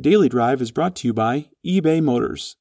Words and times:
Daily 0.00 0.30
Drive 0.30 0.62
is 0.62 0.70
brought 0.70 0.96
to 0.96 1.08
you 1.08 1.12
by 1.12 1.50
eBay 1.66 2.02
Motors. 2.02 2.56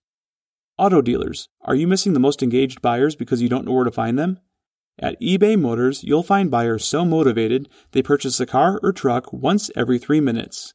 Auto 0.78 1.02
dealers, 1.02 1.48
are 1.62 1.76
you 1.76 1.88
missing 1.88 2.12
the 2.12 2.20
most 2.20 2.44
engaged 2.44 2.82
buyers 2.82 3.16
because 3.16 3.42
you 3.42 3.48
don't 3.48 3.64
know 3.64 3.72
where 3.72 3.86
to 3.86 3.92
find 3.92 4.20
them? 4.20 4.40
At 5.00 5.20
eBay 5.22 5.58
Motors, 5.58 6.04
you'll 6.04 6.24
find 6.24 6.52
buyers 6.52 6.84
so 6.84 7.06
motivated 7.06 7.70
they 7.94 8.02
purchase 8.02 8.42
a 8.42 8.46
car 8.46 8.82
or 8.84 8.92
truck 8.92 9.32
once 9.32 9.72
every 9.78 9.98
three 9.98 10.20
minutes. 10.20 10.74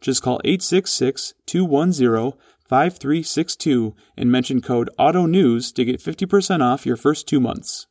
Just 0.00 0.22
call 0.22 0.40
866 0.42 1.34
210 1.44 2.32
5362 2.66 3.94
and 4.16 4.32
mention 4.32 4.62
code 4.62 4.88
AUTO 4.98 5.28
NEWS 5.28 5.70
to 5.72 5.84
get 5.84 6.00
50% 6.00 6.62
off 6.62 6.86
your 6.86 6.96
first 6.96 7.28
two 7.28 7.40
months. 7.40 7.86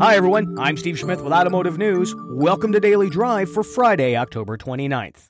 Hi, 0.00 0.16
everyone. 0.16 0.58
I'm 0.58 0.76
Steve 0.76 0.98
Smith 0.98 1.22
with 1.22 1.32
Automotive 1.32 1.78
News. 1.78 2.14
Welcome 2.30 2.72
to 2.72 2.80
Daily 2.80 3.08
Drive 3.08 3.50
for 3.50 3.62
Friday, 3.62 4.16
October 4.16 4.58
29th. 4.58 5.28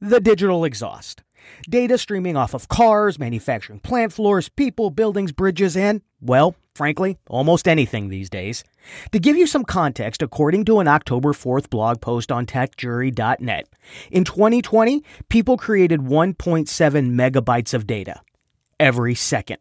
The 0.00 0.20
digital 0.20 0.64
exhaust. 0.64 1.24
Data 1.68 1.98
streaming 1.98 2.36
off 2.36 2.54
of 2.54 2.68
cars, 2.68 3.18
manufacturing 3.18 3.80
plant 3.80 4.12
floors, 4.12 4.48
people, 4.48 4.90
buildings, 4.90 5.32
bridges, 5.32 5.76
and, 5.76 6.00
well, 6.20 6.54
frankly, 6.74 7.18
almost 7.28 7.66
anything 7.66 8.08
these 8.08 8.30
days. 8.30 8.62
To 9.10 9.18
give 9.18 9.36
you 9.36 9.48
some 9.48 9.64
context, 9.64 10.22
according 10.22 10.64
to 10.66 10.78
an 10.78 10.86
October 10.86 11.32
4th 11.32 11.68
blog 11.68 12.00
post 12.00 12.30
on 12.30 12.46
techjury.net, 12.46 13.68
in 14.12 14.24
2020, 14.24 15.02
people 15.28 15.56
created 15.56 16.00
1.7 16.00 16.66
megabytes 17.10 17.74
of 17.74 17.86
data 17.86 18.20
every 18.78 19.14
second. 19.14 19.58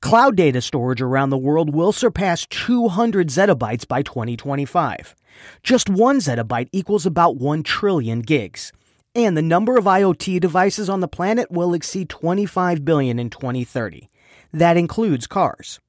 Cloud 0.00 0.36
data 0.36 0.60
storage 0.60 1.00
around 1.00 1.30
the 1.30 1.38
world 1.38 1.74
will 1.74 1.92
surpass 1.92 2.46
200 2.46 3.28
zettabytes 3.28 3.86
by 3.86 4.02
2025. 4.02 5.14
Just 5.62 5.88
one 5.88 6.18
zettabyte 6.18 6.68
equals 6.72 7.06
about 7.06 7.36
1 7.36 7.62
trillion 7.62 8.20
gigs. 8.20 8.72
And 9.14 9.36
the 9.36 9.42
number 9.42 9.76
of 9.78 9.84
IoT 9.84 10.40
devices 10.40 10.88
on 10.88 11.00
the 11.00 11.08
planet 11.08 11.50
will 11.50 11.74
exceed 11.74 12.08
25 12.08 12.84
billion 12.84 13.18
in 13.18 13.30
2030. 13.30 14.10
That 14.52 14.76
includes 14.76 15.26
cars. 15.26 15.80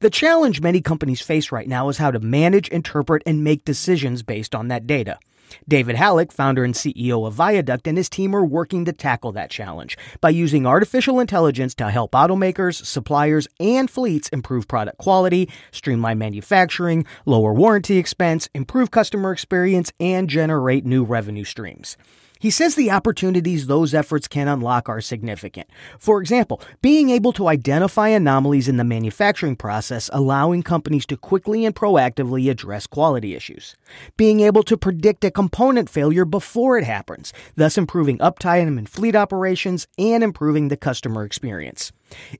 The 0.00 0.10
challenge 0.10 0.60
many 0.60 0.80
companies 0.80 1.20
face 1.20 1.52
right 1.52 1.68
now 1.68 1.88
is 1.88 1.98
how 1.98 2.10
to 2.10 2.20
manage, 2.20 2.68
interpret, 2.68 3.22
and 3.26 3.44
make 3.44 3.64
decisions 3.64 4.22
based 4.22 4.54
on 4.54 4.68
that 4.68 4.86
data. 4.86 5.18
David 5.68 5.96
Hallac, 5.96 6.32
founder 6.32 6.64
and 6.64 6.74
CEO 6.74 7.26
of 7.26 7.34
Viaduct, 7.34 7.86
and 7.86 7.96
his 7.96 8.08
team 8.08 8.34
are 8.34 8.44
working 8.44 8.84
to 8.84 8.92
tackle 8.92 9.32
that 9.32 9.50
challenge 9.50 9.96
by 10.20 10.30
using 10.30 10.66
artificial 10.66 11.20
intelligence 11.20 11.74
to 11.74 11.90
help 11.90 12.12
automakers, 12.12 12.84
suppliers, 12.84 13.48
and 13.60 13.90
fleets 13.90 14.28
improve 14.30 14.68
product 14.68 14.98
quality, 14.98 15.48
streamline 15.70 16.18
manufacturing, 16.18 17.04
lower 17.24 17.52
warranty 17.52 17.98
expense, 17.98 18.48
improve 18.54 18.90
customer 18.90 19.32
experience, 19.32 19.92
and 20.00 20.28
generate 20.28 20.84
new 20.84 21.04
revenue 21.04 21.44
streams. 21.44 21.96
He 22.38 22.50
says 22.50 22.74
the 22.74 22.90
opportunities 22.90 23.66
those 23.66 23.94
efforts 23.94 24.28
can 24.28 24.46
unlock 24.46 24.88
are 24.88 25.00
significant. 25.00 25.68
For 25.98 26.20
example, 26.20 26.60
being 26.82 27.10
able 27.10 27.32
to 27.32 27.48
identify 27.48 28.08
anomalies 28.08 28.68
in 28.68 28.76
the 28.76 28.84
manufacturing 28.84 29.56
process, 29.56 30.10
allowing 30.12 30.62
companies 30.62 31.06
to 31.06 31.16
quickly 31.16 31.64
and 31.64 31.74
proactively 31.74 32.50
address 32.50 32.86
quality 32.86 33.34
issues. 33.34 33.74
Being 34.16 34.40
able 34.40 34.62
to 34.64 34.76
predict 34.76 35.24
a 35.24 35.30
component 35.30 35.88
failure 35.88 36.24
before 36.24 36.76
it 36.76 36.84
happens, 36.84 37.32
thus 37.56 37.78
improving 37.78 38.18
uptime 38.18 38.78
in 38.78 38.86
fleet 38.86 39.16
operations 39.16 39.86
and 39.98 40.22
improving 40.22 40.68
the 40.68 40.76
customer 40.76 41.24
experience. 41.24 41.92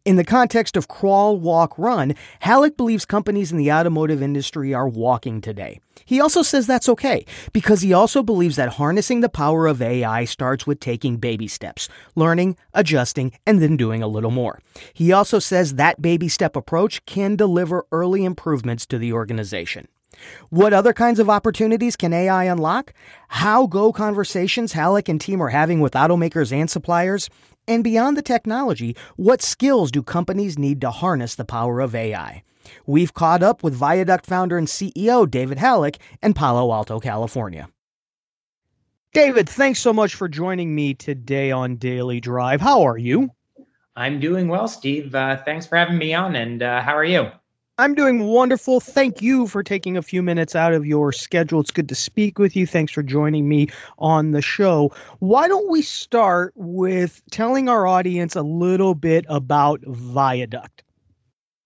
In 0.04 0.16
the 0.16 0.24
context 0.24 0.76
of 0.76 0.88
crawl, 0.88 1.38
walk, 1.38 1.76
run, 1.78 2.14
Hallac 2.42 2.76
believes 2.76 3.04
companies 3.04 3.52
in 3.52 3.58
the 3.58 3.72
automotive 3.72 4.22
industry 4.22 4.72
are 4.72 4.88
walking 4.88 5.40
today. 5.40 5.80
He 6.04 6.20
also 6.20 6.42
says 6.42 6.66
that's 6.66 6.88
okay, 6.88 7.26
because 7.52 7.80
he 7.80 7.92
also 7.92 8.22
believes 8.22 8.56
that 8.56 8.74
harnessing 8.74 9.20
the 9.20 9.28
power 9.28 9.66
of 9.66 9.82
AI 9.82 10.24
starts 10.24 10.66
with 10.66 10.78
taking 10.78 11.16
baby 11.16 11.48
steps, 11.48 11.88
learning, 12.14 12.56
adjusting, 12.74 13.32
and 13.44 13.60
then 13.60 13.76
doing 13.76 14.02
a 14.02 14.08
little 14.08 14.30
more. 14.30 14.60
He 14.92 15.12
also 15.12 15.38
says 15.38 15.74
that 15.74 16.00
baby 16.00 16.28
step 16.28 16.54
approach 16.54 17.04
can 17.06 17.34
deliver 17.34 17.86
early 17.90 18.24
improvements 18.24 18.86
to 18.86 18.98
the 18.98 19.12
organization. 19.12 19.88
What 20.48 20.72
other 20.72 20.92
kinds 20.92 21.18
of 21.18 21.28
opportunities 21.28 21.96
can 21.96 22.12
AI 22.12 22.44
unlock? 22.44 22.94
How 23.28 23.66
go 23.66 23.92
conversations 23.92 24.72
Hallac 24.72 25.08
and 25.08 25.20
team 25.20 25.42
are 25.42 25.50
having 25.50 25.80
with 25.80 25.92
automakers 25.92 26.52
and 26.52 26.70
suppliers? 26.70 27.28
And 27.68 27.82
beyond 27.82 28.16
the 28.16 28.22
technology, 28.22 28.96
what 29.16 29.42
skills 29.42 29.90
do 29.90 30.02
companies 30.02 30.58
need 30.58 30.80
to 30.82 30.90
harness 30.90 31.34
the 31.34 31.44
power 31.44 31.80
of 31.80 31.94
AI? 31.94 32.42
We've 32.86 33.14
caught 33.14 33.42
up 33.42 33.62
with 33.62 33.74
Viaduct 33.74 34.26
founder 34.26 34.58
and 34.58 34.68
CEO 34.68 35.28
David 35.30 35.58
Hallac 35.58 35.96
in 36.22 36.34
Palo 36.34 36.72
Alto, 36.72 37.00
California. 37.00 37.68
David, 39.12 39.48
thanks 39.48 39.80
so 39.80 39.92
much 39.92 40.14
for 40.14 40.28
joining 40.28 40.74
me 40.74 40.94
today 40.94 41.50
on 41.50 41.76
Daily 41.76 42.20
Drive. 42.20 42.60
How 42.60 42.82
are 42.86 42.98
you? 42.98 43.30
I'm 43.96 44.20
doing 44.20 44.48
well, 44.48 44.68
Steve. 44.68 45.14
Uh, 45.14 45.38
thanks 45.38 45.66
for 45.66 45.76
having 45.76 45.96
me 45.96 46.12
on. 46.12 46.36
And 46.36 46.62
uh, 46.62 46.82
how 46.82 46.94
are 46.94 47.04
you? 47.04 47.30
I'm 47.78 47.94
doing 47.94 48.24
wonderful. 48.24 48.80
Thank 48.80 49.20
you 49.20 49.46
for 49.46 49.62
taking 49.62 49.98
a 49.98 50.02
few 50.02 50.22
minutes 50.22 50.56
out 50.56 50.72
of 50.72 50.86
your 50.86 51.12
schedule. 51.12 51.60
It's 51.60 51.70
good 51.70 51.90
to 51.90 51.94
speak 51.94 52.38
with 52.38 52.56
you. 52.56 52.66
Thanks 52.66 52.90
for 52.90 53.02
joining 53.02 53.50
me 53.50 53.68
on 53.98 54.30
the 54.30 54.40
show. 54.40 54.90
Why 55.18 55.46
don't 55.46 55.68
we 55.68 55.82
start 55.82 56.54
with 56.56 57.20
telling 57.30 57.68
our 57.68 57.86
audience 57.86 58.34
a 58.34 58.40
little 58.40 58.94
bit 58.94 59.26
about 59.28 59.82
Viaduct? 59.82 60.84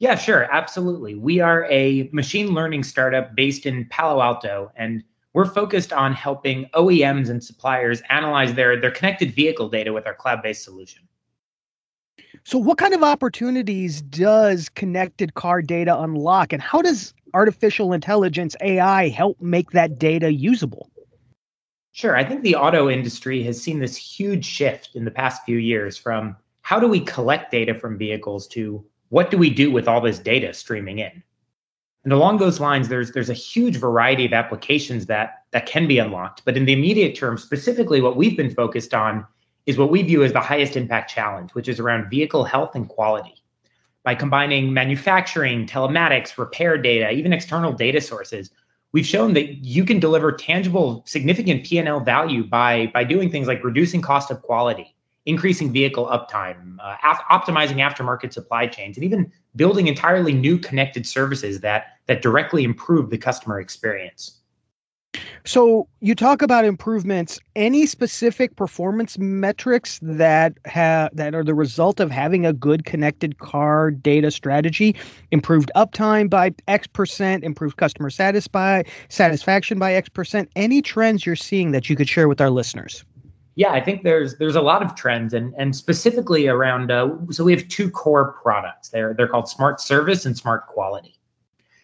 Yeah, 0.01 0.17
sure. 0.17 0.53
Absolutely. 0.53 1.15
We 1.15 1.39
are 1.39 1.67
a 1.71 2.11
machine 2.13 2.55
learning 2.55 2.83
startup 2.83 3.37
based 3.37 3.65
in 3.65 3.85
Palo 3.85 4.21
Alto, 4.21 4.73
and 4.75 5.05
we're 5.33 5.45
focused 5.45 5.93
on 5.93 6.13
helping 6.13 6.65
OEMs 6.75 7.31
and 7.31 7.45
suppliers 7.45 8.03
analyze 8.09 8.55
their, 8.55 8.81
their 8.81 8.91
connected 8.91 9.33
vehicle 9.33 9.69
data 9.69 9.93
with 9.93 10.09
our 10.09 10.15
cloud 10.15 10.43
based 10.43 10.65
solution. 10.65 11.03
So, 12.45 12.59
what 12.59 12.79
kind 12.79 12.95
of 12.95 13.03
opportunities 13.03 14.03
does 14.03 14.69
connected 14.71 15.35
car 15.35 15.63
data 15.63 15.99
unlock, 16.01 16.53
and 16.53 16.63
how 16.63 16.83
does 16.83 17.15
artificial 17.35 17.93
intelligence 17.93 18.57
AI 18.61 19.09
help 19.09 19.41
make 19.41 19.71
that 19.73 19.99
data 19.99 20.33
usable? 20.33 20.91
Sure. 21.93 22.17
I 22.17 22.25
think 22.25 22.43
the 22.43 22.55
auto 22.55 22.89
industry 22.89 23.43
has 23.43 23.61
seen 23.61 23.81
this 23.81 23.97
huge 23.97 24.45
shift 24.45 24.91
in 24.95 25.05
the 25.05 25.11
past 25.11 25.43
few 25.45 25.59
years 25.59 25.97
from 25.97 26.37
how 26.63 26.79
do 26.79 26.87
we 26.87 27.01
collect 27.01 27.51
data 27.51 27.75
from 27.75 27.99
vehicles 27.99 28.47
to 28.49 28.85
what 29.09 29.31
do 29.31 29.37
we 29.37 29.51
do 29.51 29.73
with 29.73 29.89
all 29.89 30.01
this 30.01 30.19
data 30.19 30.55
streaming 30.55 31.01
in? 31.01 31.23
And 32.05 32.13
along 32.13 32.39
those 32.39 32.61
lines, 32.61 32.89
there's 32.89 33.13
there's 33.13 33.29
a 33.29 33.35
huge 33.35 33.77
variety 33.77 34.25
of 34.25 34.33
applications 34.33 35.07
that 35.07 35.45
that 35.51 35.67
can 35.67 35.87
be 35.87 35.99
unlocked. 35.99 36.43
But 36.45 36.57
in 36.57 36.65
the 36.65 36.73
immediate 36.73 37.17
term, 37.17 37.37
specifically 37.37 38.01
what 38.01 38.17
we've 38.17 38.37
been 38.37 38.55
focused 38.55 38.95
on 38.95 39.27
is 39.71 39.79
what 39.79 39.91
we 39.91 40.03
view 40.03 40.25
as 40.25 40.33
the 40.33 40.41
highest 40.41 40.77
impact 40.77 41.11
challenge, 41.11 41.55
which 41.55 41.69
is 41.69 41.79
around 41.79 42.11
vehicle 42.11 42.45
health 42.45 42.75
and 42.75 42.89
quality. 42.89 43.43
By 44.03 44.17
combining 44.17 44.73
manufacturing, 44.73 45.67
telematics, 45.67 46.37
repair 46.37 46.77
data, 46.77 47.11
even 47.11 47.33
external 47.33 47.73
data 47.73 48.01
sources, 48.01 48.51
we've 48.91 49.07
shown 49.07 49.33
that 49.35 49.65
you 49.65 49.85
can 49.85 50.01
deliver 50.01 50.33
tangible, 50.33 51.05
significant 51.07 51.65
P&L 51.65 52.01
value 52.01 52.43
by, 52.45 52.91
by 52.93 53.05
doing 53.05 53.31
things 53.31 53.47
like 53.47 53.63
reducing 53.63 54.03
cost 54.03 54.33
of 54.33 54.43
quality, 54.43 54.97
increasing 55.27 55.73
vehicle 55.73 56.07
uptime, 56.07 56.77
uh, 56.83 56.97
af- 57.05 57.23
optimizing 57.31 57.77
aftermarket 57.77 58.33
supply 58.33 58.67
chains, 58.67 58.97
and 58.97 59.05
even 59.05 59.31
building 59.55 59.87
entirely 59.87 60.33
new 60.33 60.59
connected 60.59 61.07
services 61.07 61.61
that, 61.61 61.99
that 62.07 62.23
directly 62.23 62.65
improve 62.65 63.09
the 63.11 63.19
customer 63.19 63.61
experience. 63.61 64.40
So 65.45 65.89
you 66.01 66.15
talk 66.15 66.43
about 66.43 66.65
improvements. 66.65 67.41
Any 67.57 67.87
specific 67.87 68.57
performance 68.57 69.19
metrics 69.19 69.99
that 70.03 70.55
have 70.67 71.11
that 71.15 71.35
are 71.35 71.43
the 71.43 71.55
result 71.55 71.99
of 71.99 72.11
having 72.11 72.47
a 72.47 72.53
good 72.53 72.85
connected 72.85 73.39
car 73.39 73.91
data 73.91 74.31
strategy? 74.31 74.95
Improved 75.31 75.71
uptime 75.75 76.29
by 76.31 76.55
X 76.69 76.87
percent, 76.87 77.43
improved 77.43 77.77
customer 77.77 78.11
satisfy 78.11 78.83
satisfaction 79.09 79.79
by 79.79 79.95
X 79.95 80.09
percent. 80.09 80.51
Any 80.57 80.83
trends 80.83 81.27
you're 81.27 81.37
seeing 81.37 81.73
that 81.73 81.89
you 81.89 81.97
could 81.97 82.09
share 82.09 82.29
with 82.29 82.41
our 82.41 82.51
listeners? 82.51 83.05
Yeah, 83.57 83.73
I 83.73 83.81
think 83.81 84.05
there's 84.05 84.37
there's 84.39 84.57
a 84.57 84.63
lot 84.63 84.83
of 84.83 84.95
trends, 84.95 85.35
and 85.35 85.55
and 85.59 85.75
specifically 85.75 86.47
around. 86.47 86.91
Uh, 86.91 87.11
so 87.31 87.45
we 87.45 87.53
have 87.53 87.67
two 87.69 87.91
core 87.91 88.33
products. 88.43 88.91
They're 88.91 89.15
they're 89.15 89.29
called 89.29 89.49
Smart 89.49 89.81
Service 89.81 90.25
and 90.25 90.37
Smart 90.37 90.67
Quality. 90.69 91.19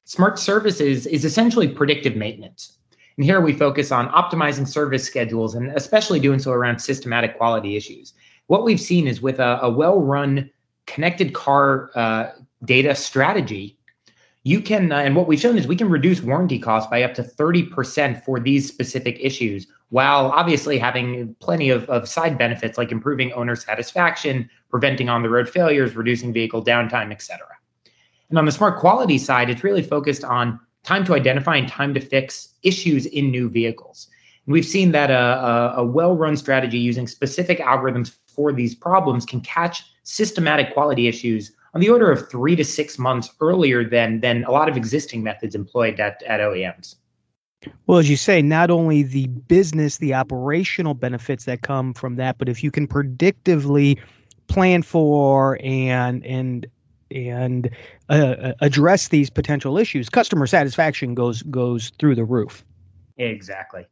Smart 0.05 0.39
Service 0.39 0.81
is, 0.81 1.09
is 1.09 1.25
essentially 1.25 1.67
predictive 1.67 2.15
maintenance. 2.15 2.79
And 3.17 3.25
here 3.25 3.41
we 3.41 3.53
focus 3.53 3.91
on 3.93 4.09
optimizing 4.11 4.69
service 4.69 5.05
schedules 5.05 5.55
and 5.55 5.71
especially 5.73 6.21
doing 6.21 6.39
so 6.39 6.53
around 6.53 6.79
systematic 6.79 7.37
quality 7.37 7.77
issues. 7.77 8.13
What 8.49 8.65
we've 8.65 8.81
seen 8.81 9.07
is 9.07 9.23
with 9.23 9.39
a, 9.39 9.59
a 9.63 9.71
well 9.71 10.01
run 10.01 10.51
connected 10.87 11.33
car 11.33 11.91
uh, 11.95 12.31
data 12.65 12.95
strategy, 12.95 13.77
you 14.45 14.61
can, 14.61 14.93
uh, 14.93 14.99
and 14.99 15.17
what 15.17 15.27
we've 15.27 15.41
shown 15.41 15.59
is 15.59 15.67
we 15.67 15.75
can 15.77 15.89
reduce 15.89 16.23
warranty 16.23 16.59
costs 16.59 16.89
by 16.89 17.03
up 17.03 17.15
to 17.15 17.23
30% 17.23 18.25
for 18.25 18.39
these 18.39 18.69
specific 18.69 19.19
issues, 19.21 19.67
while 19.89 20.27
obviously 20.27 20.79
having 20.79 21.35
plenty 21.41 21.71
of, 21.71 21.89
of 21.91 22.09
side 22.09 22.39
benefits 22.39 22.79
like 22.79 22.93
improving 22.93 23.33
owner 23.33 23.57
satisfaction, 23.57 24.49
preventing 24.71 25.09
on 25.09 25.23
the 25.23 25.29
road 25.29 25.49
failures, 25.49 25.97
reducing 25.97 26.33
vehicle 26.33 26.65
downtime, 26.65 27.11
et 27.11 27.23
cetera. 27.23 27.49
And 28.31 28.39
on 28.39 28.45
the 28.45 28.53
smart 28.53 28.79
quality 28.79 29.19
side, 29.19 29.51
it's 29.51 29.65
really 29.65 29.83
focused 29.83 30.23
on 30.23 30.61
time 30.87 31.05
to 31.05 31.15
identify 31.15 31.57
and 31.57 31.69
time 31.69 31.93
to 31.93 32.01
fix 32.01 32.55
issues 32.63 33.07
in 33.07 33.31
new 33.31 33.49
vehicles. 33.51 34.09
And 34.47 34.53
we've 34.53 34.65
seen 34.65 34.93
that 34.93 35.11
a, 35.11 35.15
a, 35.15 35.75
a 35.79 35.85
well-run 35.85 36.37
strategy 36.37 36.79
using 36.79 37.07
specific 37.09 37.59
algorithms 37.59 38.15
for 38.29 38.53
these 38.53 38.75
problems 38.75 39.27
can 39.27 39.41
catch 39.41 39.85
systematic 40.05 40.73
quality 40.73 41.09
issues 41.09 41.53
on 41.75 41.81
the 41.81 41.91
order 41.91 42.11
of 42.11 42.31
three 42.31 42.55
to 42.57 42.65
six 42.65 42.99
months 42.99 43.31
earlier 43.41 43.85
than 43.85 44.21
than 44.21 44.45
a 44.45 44.51
lot 44.51 44.69
of 44.69 44.77
existing 44.77 45.23
methods 45.23 45.55
employed 45.55 45.99
at, 46.01 46.23
at 46.23 46.41
OEMs. 46.41 46.95
Well, 47.87 47.99
as 47.99 48.09
you 48.09 48.17
say, 48.17 48.41
not 48.41 48.71
only 48.71 49.03
the 49.03 49.27
business, 49.27 49.99
the 49.99 50.15
operational 50.15 50.95
benefits 50.95 51.45
that 51.47 51.63
come 51.63 51.93
from 51.93 52.17
that, 52.17 52.39
but 52.39 52.49
if 52.49 52.63
you 52.63 52.71
can 52.71 52.87
predictively 52.87 53.99
plan 54.47 54.83
for 54.83 55.59
and 55.63 56.25
and 56.25 56.67
and 57.11 57.71
uh, 58.09 58.53
address 58.61 59.09
these 59.09 59.31
potential 59.31 59.79
issues, 59.79 60.09
customer 60.09 60.47
satisfaction 60.47 61.15
goes 61.15 61.43
goes 61.45 61.93
through 61.99 62.15
the 62.15 62.25
roof. 62.25 62.65
Exactly. 63.19 63.87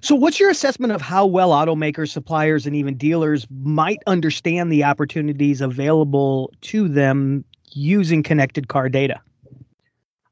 So, 0.00 0.14
what's 0.14 0.38
your 0.38 0.50
assessment 0.50 0.92
of 0.92 1.00
how 1.00 1.26
well 1.26 1.50
automakers, 1.50 2.10
suppliers, 2.10 2.66
and 2.66 2.76
even 2.76 2.96
dealers 2.96 3.46
might 3.50 3.98
understand 4.06 4.70
the 4.70 4.84
opportunities 4.84 5.60
available 5.60 6.52
to 6.62 6.88
them 6.88 7.44
using 7.72 8.22
connected 8.22 8.68
car 8.68 8.88
data? 8.88 9.20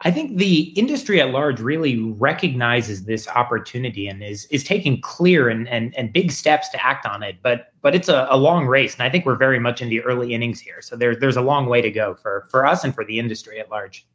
I 0.07 0.11
think 0.11 0.37
the 0.37 0.65
industry 0.77 1.21
at 1.21 1.31
large 1.31 1.61
really 1.61 1.99
recognizes 1.99 3.05
this 3.05 3.27
opportunity 3.27 4.07
and 4.07 4.23
is 4.23 4.45
is 4.47 4.63
taking 4.63 5.01
clear 5.01 5.49
and 5.49 5.67
and, 5.69 5.97
and 5.97 6.13
big 6.13 6.31
steps 6.31 6.69
to 6.71 6.85
act 6.85 7.07
on 7.07 7.23
it. 7.23 7.37
But 7.43 7.73
but 7.81 7.95
it's 7.95 8.09
a, 8.09 8.27
a 8.31 8.37
long 8.37 8.67
race, 8.67 8.95
and 8.95 9.03
I 9.03 9.11
think 9.11 9.25
we're 9.25 9.37
very 9.37 9.59
much 9.59 9.81
in 9.81 9.89
the 9.89 10.01
early 10.03 10.35
innings 10.35 10.61
here. 10.61 10.83
So 10.83 10.95
there's 10.95 11.19
there's 11.19 11.37
a 11.37 11.43
long 11.43 11.67
way 11.67 11.81
to 11.81 11.91
go 11.91 12.15
for 12.15 12.47
for 12.51 12.67
us 12.67 12.85
and 12.85 12.95
for 12.95 13.05
the 13.05 13.19
industry 13.19 13.59
at 13.59 13.71
large. 13.71 14.07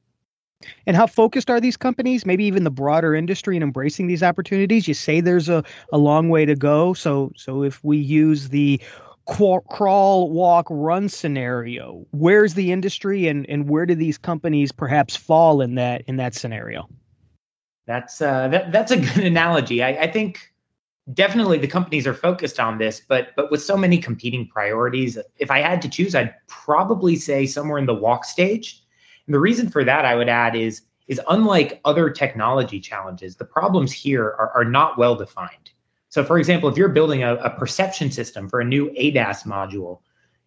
And 0.86 0.96
how 0.96 1.08
focused 1.08 1.50
are 1.50 1.62
these 1.62 1.78
companies, 1.78 2.26
maybe 2.26 2.44
even 2.44 2.66
the 2.66 2.72
broader 2.72 3.16
industry 3.16 3.56
in 3.56 3.64
embracing 3.64 4.08
these 4.08 4.22
opportunities? 4.22 4.90
You 4.90 4.94
say 4.94 5.22
there's 5.22 5.48
a, 5.48 5.64
a 5.94 5.98
long 5.98 6.30
way 6.30 6.46
to 6.46 6.56
go. 6.56 6.94
So 6.94 7.32
so 7.36 7.64
if 7.64 7.84
we 7.84 7.98
use 7.98 8.50
the 8.50 8.80
crawl, 9.26 10.32
walk, 10.32 10.68
run 10.70 11.10
scenario, 11.10 12.06
where's 12.12 12.54
the 12.54 12.72
industry 12.72 13.28
and, 13.28 13.48
and 13.50 13.70
where 13.70 13.86
do 13.86 13.96
these 13.96 14.18
companies 14.18 14.72
perhaps 14.72 15.16
fall 15.16 15.62
in 15.62 15.76
that 15.76 16.02
in 16.08 16.18
that 16.18 16.34
scenario? 16.34 16.88
That's 17.86 18.22
uh, 18.22 18.48
that, 18.50 18.72
that's 18.72 18.92
a 18.92 18.98
good 18.98 19.24
analogy. 19.26 19.84
I, 19.84 19.90
I 19.90 20.12
think 20.12 20.40
definitely 21.14 21.58
the 21.58 21.68
companies 21.68 22.06
are 22.06 22.14
focused 22.14 22.60
on 22.60 22.78
this, 22.78 23.02
but 23.08 23.30
but 23.36 23.52
with 23.52 23.62
so 23.62 23.76
many 23.76 23.98
competing 23.98 24.48
priorities, 24.48 25.18
if 25.38 25.52
I 25.52 25.60
had 25.60 25.82
to 25.82 25.90
choose, 25.90 26.16
I'd 26.16 26.34
probably 26.48 27.16
say 27.16 27.46
somewhere 27.46 27.78
in 27.78 27.86
the 27.86 27.96
walk 27.96 28.26
stage. 28.26 28.84
And 29.26 29.34
the 29.34 29.40
reason 29.40 29.70
for 29.70 29.84
that, 29.84 30.06
I 30.06 30.16
would 30.16 30.30
add, 30.30 30.56
is 30.56 30.82
is 31.08 31.20
unlike 31.28 31.82
other 31.86 32.10
technology 32.10 32.80
challenges, 32.80 33.36
the 33.36 33.46
problems 33.46 33.92
here 33.92 34.24
are, 34.24 34.52
are 34.56 34.66
not 34.66 34.98
well 34.98 35.16
defined. 35.16 35.69
So, 36.10 36.24
for 36.24 36.40
example, 36.40 36.70
if 36.70 36.78
you're 36.78 36.90
building 36.90 37.24
a, 37.24 37.36
a 37.36 37.52
perception 37.52 38.12
system 38.12 38.50
for 38.50 38.60
a 38.60 38.66
new 38.66 38.90
ADAS 38.98 39.44
module, 39.46 40.00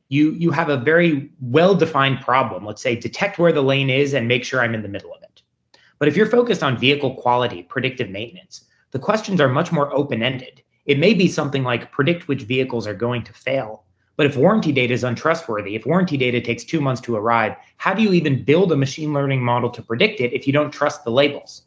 you 0.08 0.32
you 0.32 0.50
have 0.50 0.68
a 0.68 0.76
very 0.76 1.30
well 1.40 1.74
defined 1.74 2.20
problem. 2.20 2.66
Let's 2.66 2.82
say 2.82 2.96
detect 2.96 3.38
where 3.38 3.52
the 3.52 3.62
lane 3.62 3.88
is 3.88 4.12
and 4.12 4.28
make 4.28 4.44
sure 4.44 4.60
I'm 4.60 4.74
in 4.74 4.82
the 4.82 4.88
middle 4.88 5.14
of 5.14 5.22
it. 5.22 5.42
But 5.98 6.08
if 6.08 6.16
you're 6.16 6.26
focused 6.26 6.62
on 6.62 6.76
vehicle 6.76 7.14
quality, 7.14 7.62
predictive 7.62 8.10
maintenance, 8.10 8.64
the 8.90 8.98
questions 8.98 9.40
are 9.40 9.48
much 9.48 9.72
more 9.72 9.94
open 9.94 10.22
ended. 10.22 10.62
It 10.84 10.98
may 10.98 11.14
be 11.14 11.28
something 11.28 11.62
like 11.62 11.92
predict 11.92 12.26
which 12.26 12.42
vehicles 12.42 12.86
are 12.88 12.94
going 12.94 13.22
to 13.22 13.32
fail. 13.32 13.84
But 14.16 14.26
if 14.26 14.36
warranty 14.36 14.72
data 14.72 14.92
is 14.92 15.04
untrustworthy, 15.04 15.76
if 15.76 15.86
warranty 15.86 16.16
data 16.16 16.40
takes 16.40 16.64
two 16.64 16.80
months 16.80 17.00
to 17.02 17.16
arrive, 17.16 17.56
how 17.76 17.94
do 17.94 18.02
you 18.02 18.12
even 18.12 18.44
build 18.44 18.72
a 18.72 18.76
machine 18.76 19.12
learning 19.12 19.42
model 19.42 19.70
to 19.70 19.82
predict 19.82 20.20
it 20.20 20.34
if 20.34 20.46
you 20.46 20.52
don't 20.52 20.72
trust 20.72 21.04
the 21.04 21.10
labels? 21.10 21.62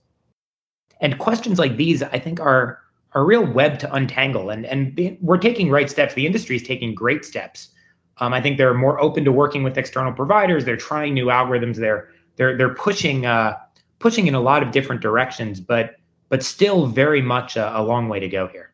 And 1.02 1.18
questions 1.18 1.58
like 1.58 1.78
these, 1.78 2.04
I 2.04 2.20
think, 2.20 2.40
are 2.40 2.80
a 3.16 3.24
real 3.24 3.46
web 3.46 3.80
to 3.80 3.94
untangle. 3.94 4.50
And 4.50 4.66
and 4.66 5.18
we're 5.22 5.38
taking 5.38 5.70
right 5.70 5.90
steps. 5.90 6.14
The 6.14 6.26
industry 6.26 6.58
is 6.58 6.64
taking 6.64 6.94
great 6.94 7.26
steps. 7.26 7.70
Um, 8.18 8.34
I 8.34 8.42
think 8.42 8.58
they're 8.58 8.74
more 8.74 9.02
open 9.02 9.26
to 9.26 9.32
working 9.32 9.64
with 9.64 9.78
external 9.78 10.14
providers. 10.14 10.66
They're 10.66 10.78
trying 10.78 11.14
new 11.14 11.26
algorithms. 11.26 11.78
They're 11.78 12.10
they're 12.36 12.58
they're 12.58 12.76
pushing 12.76 13.26
uh, 13.26 13.58
pushing 14.00 14.28
in 14.28 14.36
a 14.36 14.42
lot 14.42 14.62
of 14.62 14.72
different 14.72 15.02
directions, 15.02 15.60
but 15.60 15.96
but 16.30 16.44
still 16.44 16.88
very 16.88 17.22
much 17.22 17.56
a, 17.56 17.78
a 17.78 17.82
long 17.82 18.10
way 18.10 18.20
to 18.20 18.28
go 18.28 18.48
here. 18.48 18.72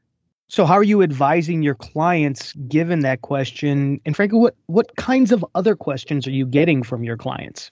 So, 0.48 0.66
how 0.66 0.74
are 0.74 0.84
you 0.84 1.02
advising 1.02 1.64
your 1.64 1.76
clients 1.76 2.54
given 2.68 3.00
that 3.00 3.22
question? 3.22 4.02
And 4.06 4.16
frankly, 4.16 4.38
what 4.38 4.56
what 4.66 4.96
kinds 4.98 5.32
of 5.32 5.46
other 5.56 5.76
questions 5.76 6.28
are 6.28 6.32
you 6.32 6.46
getting 6.46 6.84
from 6.84 7.04
your 7.04 7.18
clients? 7.18 7.72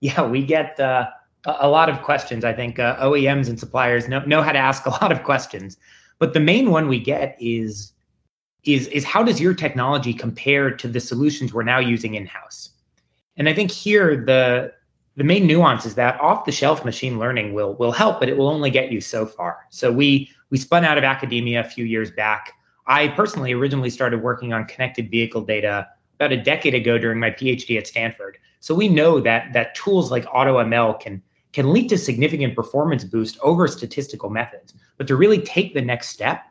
Yeah, 0.00 0.24
we 0.24 0.44
get 0.44 0.78
uh, 0.78 1.08
a 1.44 1.68
lot 1.68 1.88
of 1.88 2.02
questions. 2.02 2.44
I 2.44 2.52
think 2.52 2.78
uh, 2.78 2.96
OEMs 2.96 3.48
and 3.48 3.58
suppliers 3.58 4.08
know, 4.08 4.20
know 4.24 4.42
how 4.42 4.52
to 4.52 4.58
ask 4.58 4.86
a 4.86 4.90
lot 5.02 5.12
of 5.12 5.22
questions. 5.22 5.76
But 6.18 6.32
the 6.32 6.40
main 6.40 6.70
one 6.70 6.88
we 6.88 6.98
get 6.98 7.36
is 7.40 7.92
is 8.64 8.88
is 8.88 9.04
how 9.04 9.22
does 9.22 9.40
your 9.40 9.54
technology 9.54 10.12
compare 10.12 10.70
to 10.70 10.88
the 10.88 11.00
solutions 11.00 11.54
we're 11.54 11.62
now 11.62 11.78
using 11.78 12.14
in 12.14 12.26
house? 12.26 12.70
And 13.36 13.48
I 13.48 13.54
think 13.54 13.70
here 13.70 14.16
the 14.24 14.72
the 15.16 15.24
main 15.24 15.46
nuance 15.46 15.86
is 15.86 15.94
that 15.94 16.20
off 16.20 16.44
the 16.44 16.52
shelf 16.52 16.84
machine 16.84 17.18
learning 17.18 17.54
will 17.54 17.74
will 17.74 17.92
help, 17.92 18.18
but 18.18 18.28
it 18.28 18.36
will 18.36 18.48
only 18.48 18.70
get 18.70 18.90
you 18.90 19.00
so 19.00 19.26
far. 19.26 19.58
So 19.70 19.92
we 19.92 20.30
we 20.50 20.58
spun 20.58 20.84
out 20.84 20.98
of 20.98 21.04
academia 21.04 21.60
a 21.60 21.64
few 21.64 21.84
years 21.84 22.10
back. 22.10 22.52
I 22.86 23.08
personally 23.08 23.52
originally 23.52 23.90
started 23.90 24.22
working 24.22 24.52
on 24.52 24.64
connected 24.64 25.10
vehicle 25.10 25.42
data 25.42 25.86
about 26.16 26.32
a 26.32 26.42
decade 26.42 26.74
ago 26.74 26.98
during 26.98 27.20
my 27.20 27.30
PhD 27.30 27.78
at 27.78 27.86
Stanford. 27.86 28.38
So 28.60 28.74
we 28.74 28.88
know 28.88 29.20
that 29.20 29.52
that 29.52 29.74
tools 29.76 30.10
like 30.10 30.24
AutoML 30.24 30.98
can 30.98 31.22
can 31.58 31.72
lead 31.72 31.88
to 31.88 31.98
significant 31.98 32.54
performance 32.54 33.02
boost 33.02 33.36
over 33.42 33.66
statistical 33.66 34.30
methods. 34.30 34.74
But 34.96 35.08
to 35.08 35.16
really 35.16 35.40
take 35.40 35.74
the 35.74 35.82
next 35.82 36.10
step, 36.10 36.44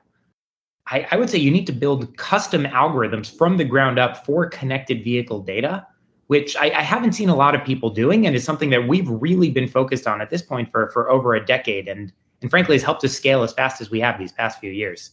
I, 0.88 1.08
I, 1.12 1.16
would 1.16 1.30
say 1.30 1.38
you 1.38 1.50
need 1.50 1.66
to 1.68 1.72
build 1.72 2.18
custom 2.18 2.66
algorithms 2.66 3.34
from 3.34 3.56
the 3.56 3.64
ground 3.64 4.00
up 4.00 4.26
for 4.26 4.50
connected 4.50 5.06
vehicle 5.06 5.40
data, 5.40 5.88
which 6.26 6.58
I, 6.58 6.72
I 6.72 6.82
haven't 6.82 7.14
seen 7.14 7.30
a 7.30 7.36
lot 7.38 7.56
of 7.56 7.64
people 7.64 7.90
doing, 7.90 8.28
and 8.28 8.36
is 8.36 8.44
something 8.44 8.70
that 8.72 8.86
we've 8.86 9.08
really 9.10 9.50
been 9.50 9.70
focused 9.70 10.08
on 10.08 10.20
at 10.20 10.30
this 10.30 10.42
point 10.42 10.70
for 10.74 10.90
for 10.90 11.10
over 11.10 11.36
a 11.36 11.46
decade, 11.46 11.88
and 11.88 12.12
and 12.42 12.52
frankly 12.52 12.76
has 12.76 12.84
helped 12.84 13.06
us 13.06 13.14
scale 13.14 13.44
as 13.44 13.54
fast 13.54 13.80
as 13.80 13.90
we 13.90 14.02
have 14.02 14.20
these 14.20 14.34
past 14.34 14.60
few 14.60 14.72
years. 14.72 15.12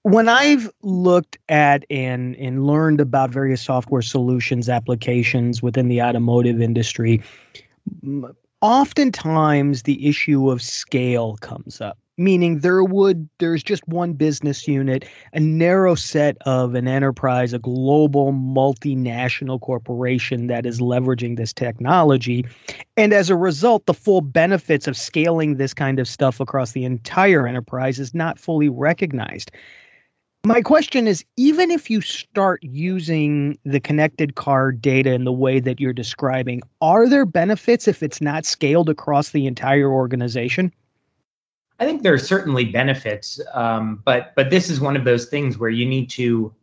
When 0.00 0.30
I've 0.30 0.70
looked 0.80 1.36
at 1.50 1.84
and 1.90 2.34
and 2.36 2.66
learned 2.66 3.02
about 3.02 3.28
various 3.28 3.60
software 3.60 4.00
solutions 4.00 4.70
applications 4.70 5.62
within 5.62 5.88
the 5.88 6.00
automotive 6.00 6.62
industry, 6.62 7.22
oftentimes 8.60 9.82
the 9.82 10.06
issue 10.06 10.50
of 10.50 10.62
scale 10.62 11.36
comes 11.38 11.80
up 11.80 11.98
meaning 12.18 12.60
there 12.60 12.82
would 12.82 13.28
there's 13.38 13.62
just 13.62 13.86
one 13.88 14.12
business 14.14 14.66
unit 14.66 15.04
a 15.32 15.40
narrow 15.40 15.94
set 15.94 16.36
of 16.46 16.74
an 16.74 16.88
enterprise 16.88 17.52
a 17.52 17.58
global 17.58 18.32
multinational 18.32 19.60
corporation 19.60 20.46
that 20.46 20.64
is 20.64 20.80
leveraging 20.80 21.36
this 21.36 21.52
technology. 21.52 22.44
And 22.96 23.12
as 23.12 23.28
a 23.28 23.36
result 23.36 23.86
the 23.86 23.94
full 23.94 24.20
benefits 24.20 24.86
of 24.86 24.96
scaling 24.96 25.56
this 25.56 25.74
kind 25.74 25.98
of 25.98 26.08
stuff 26.08 26.40
across 26.40 26.72
the 26.72 26.84
entire 26.84 27.46
enterprise 27.46 27.98
is 27.98 28.14
not 28.14 28.38
fully 28.38 28.68
recognized 28.68 29.50
my 30.46 30.62
question 30.62 31.08
is 31.08 31.24
even 31.36 31.72
if 31.72 31.90
you 31.90 32.00
start 32.00 32.62
using 32.62 33.58
the 33.64 33.80
connected 33.80 34.36
car 34.36 34.70
data 34.70 35.12
in 35.12 35.24
the 35.24 35.32
way 35.32 35.58
that 35.58 35.80
you're 35.80 35.92
describing, 35.92 36.62
are 36.80 37.08
there 37.08 37.26
benefits 37.26 37.88
if 37.88 38.00
it's 38.00 38.20
not 38.20 38.46
scaled 38.46 38.88
across 38.88 39.30
the 39.30 39.46
entire 39.48 39.90
organization? 39.90 40.72
I 41.80 41.84
think 41.84 42.04
there 42.04 42.14
are 42.14 42.18
certainly 42.18 42.64
benefits, 42.64 43.40
um, 43.54 44.00
but 44.04 44.34
but 44.36 44.50
this 44.50 44.70
is 44.70 44.80
one 44.80 44.96
of 44.96 45.04
those 45.04 45.26
things 45.26 45.58
where 45.58 45.68
you 45.68 45.84
need 45.84 46.08
to 46.10 46.54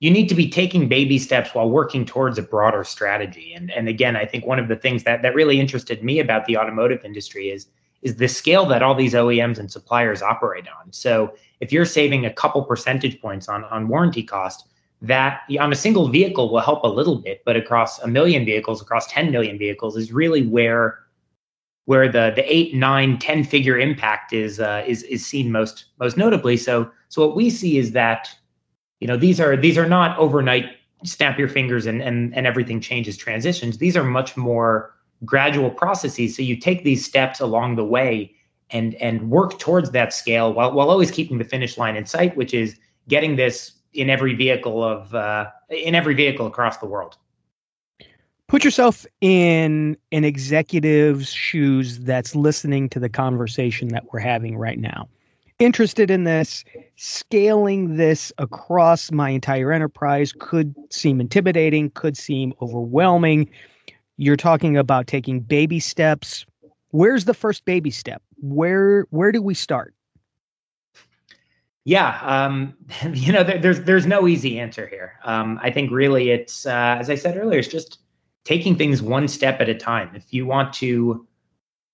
you 0.00 0.10
need 0.10 0.28
to 0.28 0.34
be 0.34 0.50
taking 0.50 0.86
baby 0.86 1.18
steps 1.18 1.54
while 1.54 1.70
working 1.70 2.04
towards 2.04 2.36
a 2.36 2.42
broader 2.42 2.84
strategy. 2.84 3.54
And 3.54 3.70
and 3.70 3.88
again, 3.88 4.14
I 4.14 4.26
think 4.26 4.44
one 4.44 4.58
of 4.58 4.68
the 4.68 4.76
things 4.76 5.04
that 5.04 5.22
that 5.22 5.34
really 5.34 5.58
interested 5.58 6.04
me 6.04 6.20
about 6.20 6.44
the 6.44 6.58
automotive 6.58 7.02
industry 7.02 7.48
is 7.48 7.66
is 8.06 8.16
the 8.16 8.28
scale 8.28 8.64
that 8.66 8.84
all 8.84 8.94
these 8.94 9.14
OEMs 9.14 9.58
and 9.58 9.68
suppliers 9.68 10.22
operate 10.22 10.68
on. 10.68 10.92
So 10.92 11.34
if 11.58 11.72
you're 11.72 11.84
saving 11.84 12.24
a 12.24 12.32
couple 12.32 12.62
percentage 12.62 13.20
points 13.20 13.48
on, 13.48 13.64
on 13.64 13.88
warranty 13.88 14.22
cost, 14.22 14.68
that 15.02 15.40
on 15.58 15.72
a 15.72 15.74
single 15.74 16.08
vehicle 16.08 16.52
will 16.52 16.60
help 16.60 16.84
a 16.84 16.88
little 16.88 17.16
bit, 17.16 17.42
but 17.44 17.56
across 17.56 17.98
a 17.98 18.06
million 18.06 18.44
vehicles, 18.44 18.80
across 18.80 19.08
10 19.08 19.32
million 19.32 19.58
vehicles 19.58 19.96
is 19.96 20.12
really 20.12 20.46
where 20.46 21.00
where 21.86 22.10
the 22.10 22.32
the 22.34 22.44
eight, 22.52 22.74
nine, 22.74 23.18
10 23.18 23.44
figure 23.44 23.78
impact 23.78 24.32
is 24.32 24.60
uh, 24.60 24.84
is 24.86 25.02
is 25.04 25.26
seen 25.26 25.50
most 25.50 25.86
most 25.98 26.16
notably. 26.16 26.56
So 26.56 26.88
so 27.08 27.26
what 27.26 27.36
we 27.36 27.50
see 27.50 27.76
is 27.76 27.90
that 27.92 28.28
you 29.00 29.08
know 29.08 29.16
these 29.16 29.40
are 29.40 29.56
these 29.56 29.76
are 29.76 29.88
not 29.88 30.16
overnight 30.16 30.66
snap 31.04 31.38
your 31.38 31.48
fingers 31.48 31.86
and 31.86 32.00
and 32.00 32.34
and 32.36 32.46
everything 32.46 32.80
changes 32.80 33.16
transitions. 33.16 33.78
These 33.78 33.96
are 33.96 34.04
much 34.04 34.36
more 34.36 34.95
gradual 35.24 35.70
processes. 35.70 36.36
So 36.36 36.42
you 36.42 36.56
take 36.56 36.84
these 36.84 37.04
steps 37.04 37.40
along 37.40 37.76
the 37.76 37.84
way 37.84 38.34
and 38.70 38.94
and 38.96 39.30
work 39.30 39.58
towards 39.58 39.92
that 39.92 40.12
scale 40.12 40.52
while 40.52 40.72
while 40.72 40.90
always 40.90 41.10
keeping 41.10 41.38
the 41.38 41.44
finish 41.44 41.78
line 41.78 41.96
in 41.96 42.06
sight, 42.06 42.36
which 42.36 42.52
is 42.52 42.78
getting 43.08 43.36
this 43.36 43.72
in 43.94 44.10
every 44.10 44.34
vehicle 44.34 44.82
of 44.82 45.14
uh, 45.14 45.50
in 45.70 45.94
every 45.94 46.14
vehicle 46.14 46.46
across 46.46 46.78
the 46.78 46.86
world. 46.86 47.16
Put 48.48 48.64
yourself 48.64 49.04
in 49.20 49.96
an 50.12 50.24
executive's 50.24 51.32
shoes 51.32 51.98
that's 52.00 52.36
listening 52.36 52.88
to 52.90 53.00
the 53.00 53.08
conversation 53.08 53.88
that 53.88 54.12
we're 54.12 54.20
having 54.20 54.56
right 54.56 54.78
now. 54.78 55.08
Interested 55.58 56.10
in 56.10 56.24
this, 56.24 56.64
scaling 56.94 57.96
this 57.96 58.32
across 58.38 59.10
my 59.10 59.30
entire 59.30 59.72
enterprise 59.72 60.32
could 60.38 60.74
seem 60.90 61.20
intimidating, 61.20 61.90
could 61.90 62.16
seem 62.16 62.52
overwhelming. 62.62 63.48
You're 64.16 64.36
talking 64.36 64.76
about 64.76 65.06
taking 65.06 65.40
baby 65.40 65.80
steps. 65.80 66.46
Where's 66.90 67.26
the 67.26 67.34
first 67.34 67.64
baby 67.64 67.90
step? 67.90 68.22
Where 68.40 69.06
where 69.10 69.32
do 69.32 69.42
we 69.42 69.54
start? 69.54 69.94
Yeah, 71.84 72.18
um, 72.22 72.74
you 73.12 73.32
know, 73.32 73.44
there, 73.44 73.58
there's 73.58 73.82
there's 73.82 74.06
no 74.06 74.26
easy 74.26 74.58
answer 74.58 74.86
here. 74.88 75.14
Um, 75.24 75.58
I 75.62 75.70
think 75.70 75.90
really 75.90 76.30
it's 76.30 76.66
uh, 76.66 76.96
as 76.98 77.08
I 77.08 77.14
said 77.14 77.36
earlier, 77.36 77.60
it's 77.60 77.68
just 77.68 78.00
taking 78.44 78.76
things 78.76 79.02
one 79.02 79.28
step 79.28 79.60
at 79.60 79.68
a 79.68 79.74
time. 79.74 80.10
If 80.14 80.34
you 80.34 80.46
want 80.46 80.72
to 80.74 81.26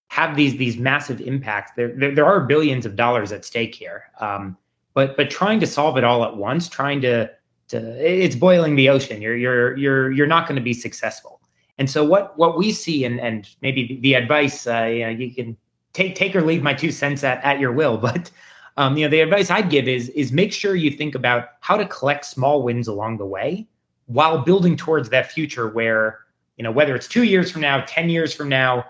have 0.08 0.34
these 0.34 0.56
these 0.56 0.78
massive 0.78 1.20
impacts, 1.20 1.72
there 1.76 1.92
there, 1.94 2.14
there 2.14 2.26
are 2.26 2.40
billions 2.40 2.86
of 2.86 2.96
dollars 2.96 3.32
at 3.32 3.44
stake 3.44 3.74
here. 3.74 4.04
Um, 4.18 4.56
but 4.94 5.16
but 5.16 5.30
trying 5.30 5.60
to 5.60 5.66
solve 5.66 5.98
it 5.98 6.04
all 6.04 6.24
at 6.24 6.36
once, 6.38 6.68
trying 6.68 7.02
to 7.02 7.30
to 7.68 7.78
it's 8.00 8.36
boiling 8.36 8.76
the 8.76 8.88
ocean. 8.88 9.20
You're 9.20 9.36
you're 9.36 9.76
you're 9.76 10.10
you're 10.10 10.26
not 10.26 10.48
going 10.48 10.56
to 10.56 10.62
be 10.62 10.72
successful. 10.72 11.41
And 11.82 11.90
so 11.90 12.04
what 12.04 12.38
what 12.38 12.56
we 12.56 12.70
see 12.70 13.04
and 13.04 13.18
and 13.18 13.48
maybe 13.60 13.98
the 14.02 14.14
advice 14.14 14.68
uh, 14.68 14.84
you, 14.84 15.00
know, 15.00 15.08
you 15.08 15.34
can 15.34 15.56
take 15.92 16.14
take 16.14 16.36
or 16.36 16.40
leave 16.40 16.62
my 16.62 16.74
two 16.74 16.92
cents 16.92 17.24
at 17.24 17.42
at 17.42 17.58
your 17.58 17.72
will, 17.72 17.98
but 18.08 18.30
um, 18.76 18.96
you 18.96 19.04
know, 19.04 19.10
the 19.10 19.18
advice 19.18 19.50
I'd 19.50 19.68
give 19.68 19.88
is 19.88 20.08
is 20.10 20.30
make 20.30 20.52
sure 20.52 20.76
you 20.76 20.92
think 20.92 21.16
about 21.16 21.48
how 21.58 21.76
to 21.76 21.84
collect 21.84 22.24
small 22.24 22.62
wins 22.62 22.86
along 22.86 23.16
the 23.18 23.26
way 23.26 23.66
while 24.06 24.38
building 24.38 24.76
towards 24.76 25.08
that 25.08 25.32
future 25.32 25.70
where 25.70 26.20
you 26.56 26.62
know 26.62 26.70
whether 26.70 26.94
it's 26.94 27.08
two 27.08 27.24
years 27.24 27.50
from 27.50 27.62
now, 27.62 27.80
ten 27.88 28.08
years 28.08 28.32
from 28.32 28.48
now, 28.48 28.84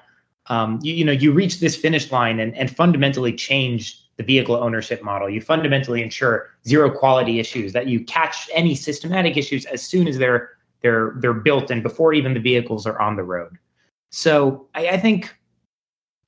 um, 0.49 0.78
you, 0.82 0.92
you 0.92 1.02
know 1.02 1.12
you 1.12 1.32
reach 1.32 1.61
this 1.61 1.75
finish 1.75 2.12
line 2.12 2.40
and, 2.40 2.54
and 2.58 2.76
fundamentally 2.76 3.32
change 3.32 4.06
the 4.18 4.22
vehicle 4.22 4.56
ownership 4.56 5.02
model. 5.02 5.30
You 5.30 5.40
fundamentally 5.40 6.02
ensure 6.02 6.50
zero 6.68 6.90
quality 6.90 7.40
issues 7.40 7.72
that 7.72 7.87
you 7.87 8.04
catch 8.04 8.50
any 8.52 8.75
systematic 8.75 9.38
issues 9.38 9.64
as 9.64 9.80
soon 9.80 10.06
as 10.06 10.18
they're 10.18 10.50
they're 10.82 11.14
they're 11.20 11.32
built 11.32 11.70
and 11.70 11.82
before 11.82 12.12
even 12.12 12.34
the 12.34 12.40
vehicles 12.40 12.86
are 12.86 13.00
on 13.00 13.16
the 13.16 13.24
road. 13.24 13.56
So 14.10 14.68
I, 14.74 14.88
I 14.88 14.96
think 14.98 15.34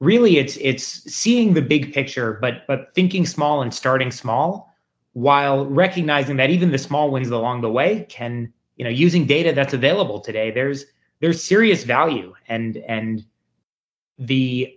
really 0.01 0.39
it's 0.39 0.57
it's 0.61 0.85
seeing 1.13 1.55
the 1.55 1.63
big 1.63 1.93
picture 1.93 2.39
but 2.41 2.67
but 2.67 2.95
thinking 2.95 3.25
small 3.25 3.63
and 3.63 3.73
starting 3.73 4.11
small 4.11 4.73
while 5.13 5.67
recognizing 5.67 6.37
that 6.37 6.51
even 6.51 6.73
the 6.73 6.79
small 6.79 7.11
wins 7.11 7.31
along 7.31 7.61
the 7.61 7.71
way 7.71 8.07
can 8.09 8.53
you 8.77 8.85
know 8.85 8.91
using 8.91 9.27
data 9.27 9.53
that's 9.53 9.73
available 9.73 10.21
today 10.21 10.51
there's 10.51 10.85
there's 11.21 11.43
serious 11.43 11.85
value 11.85 12.35
and 12.49 12.77
and 12.89 13.25
the 14.19 14.77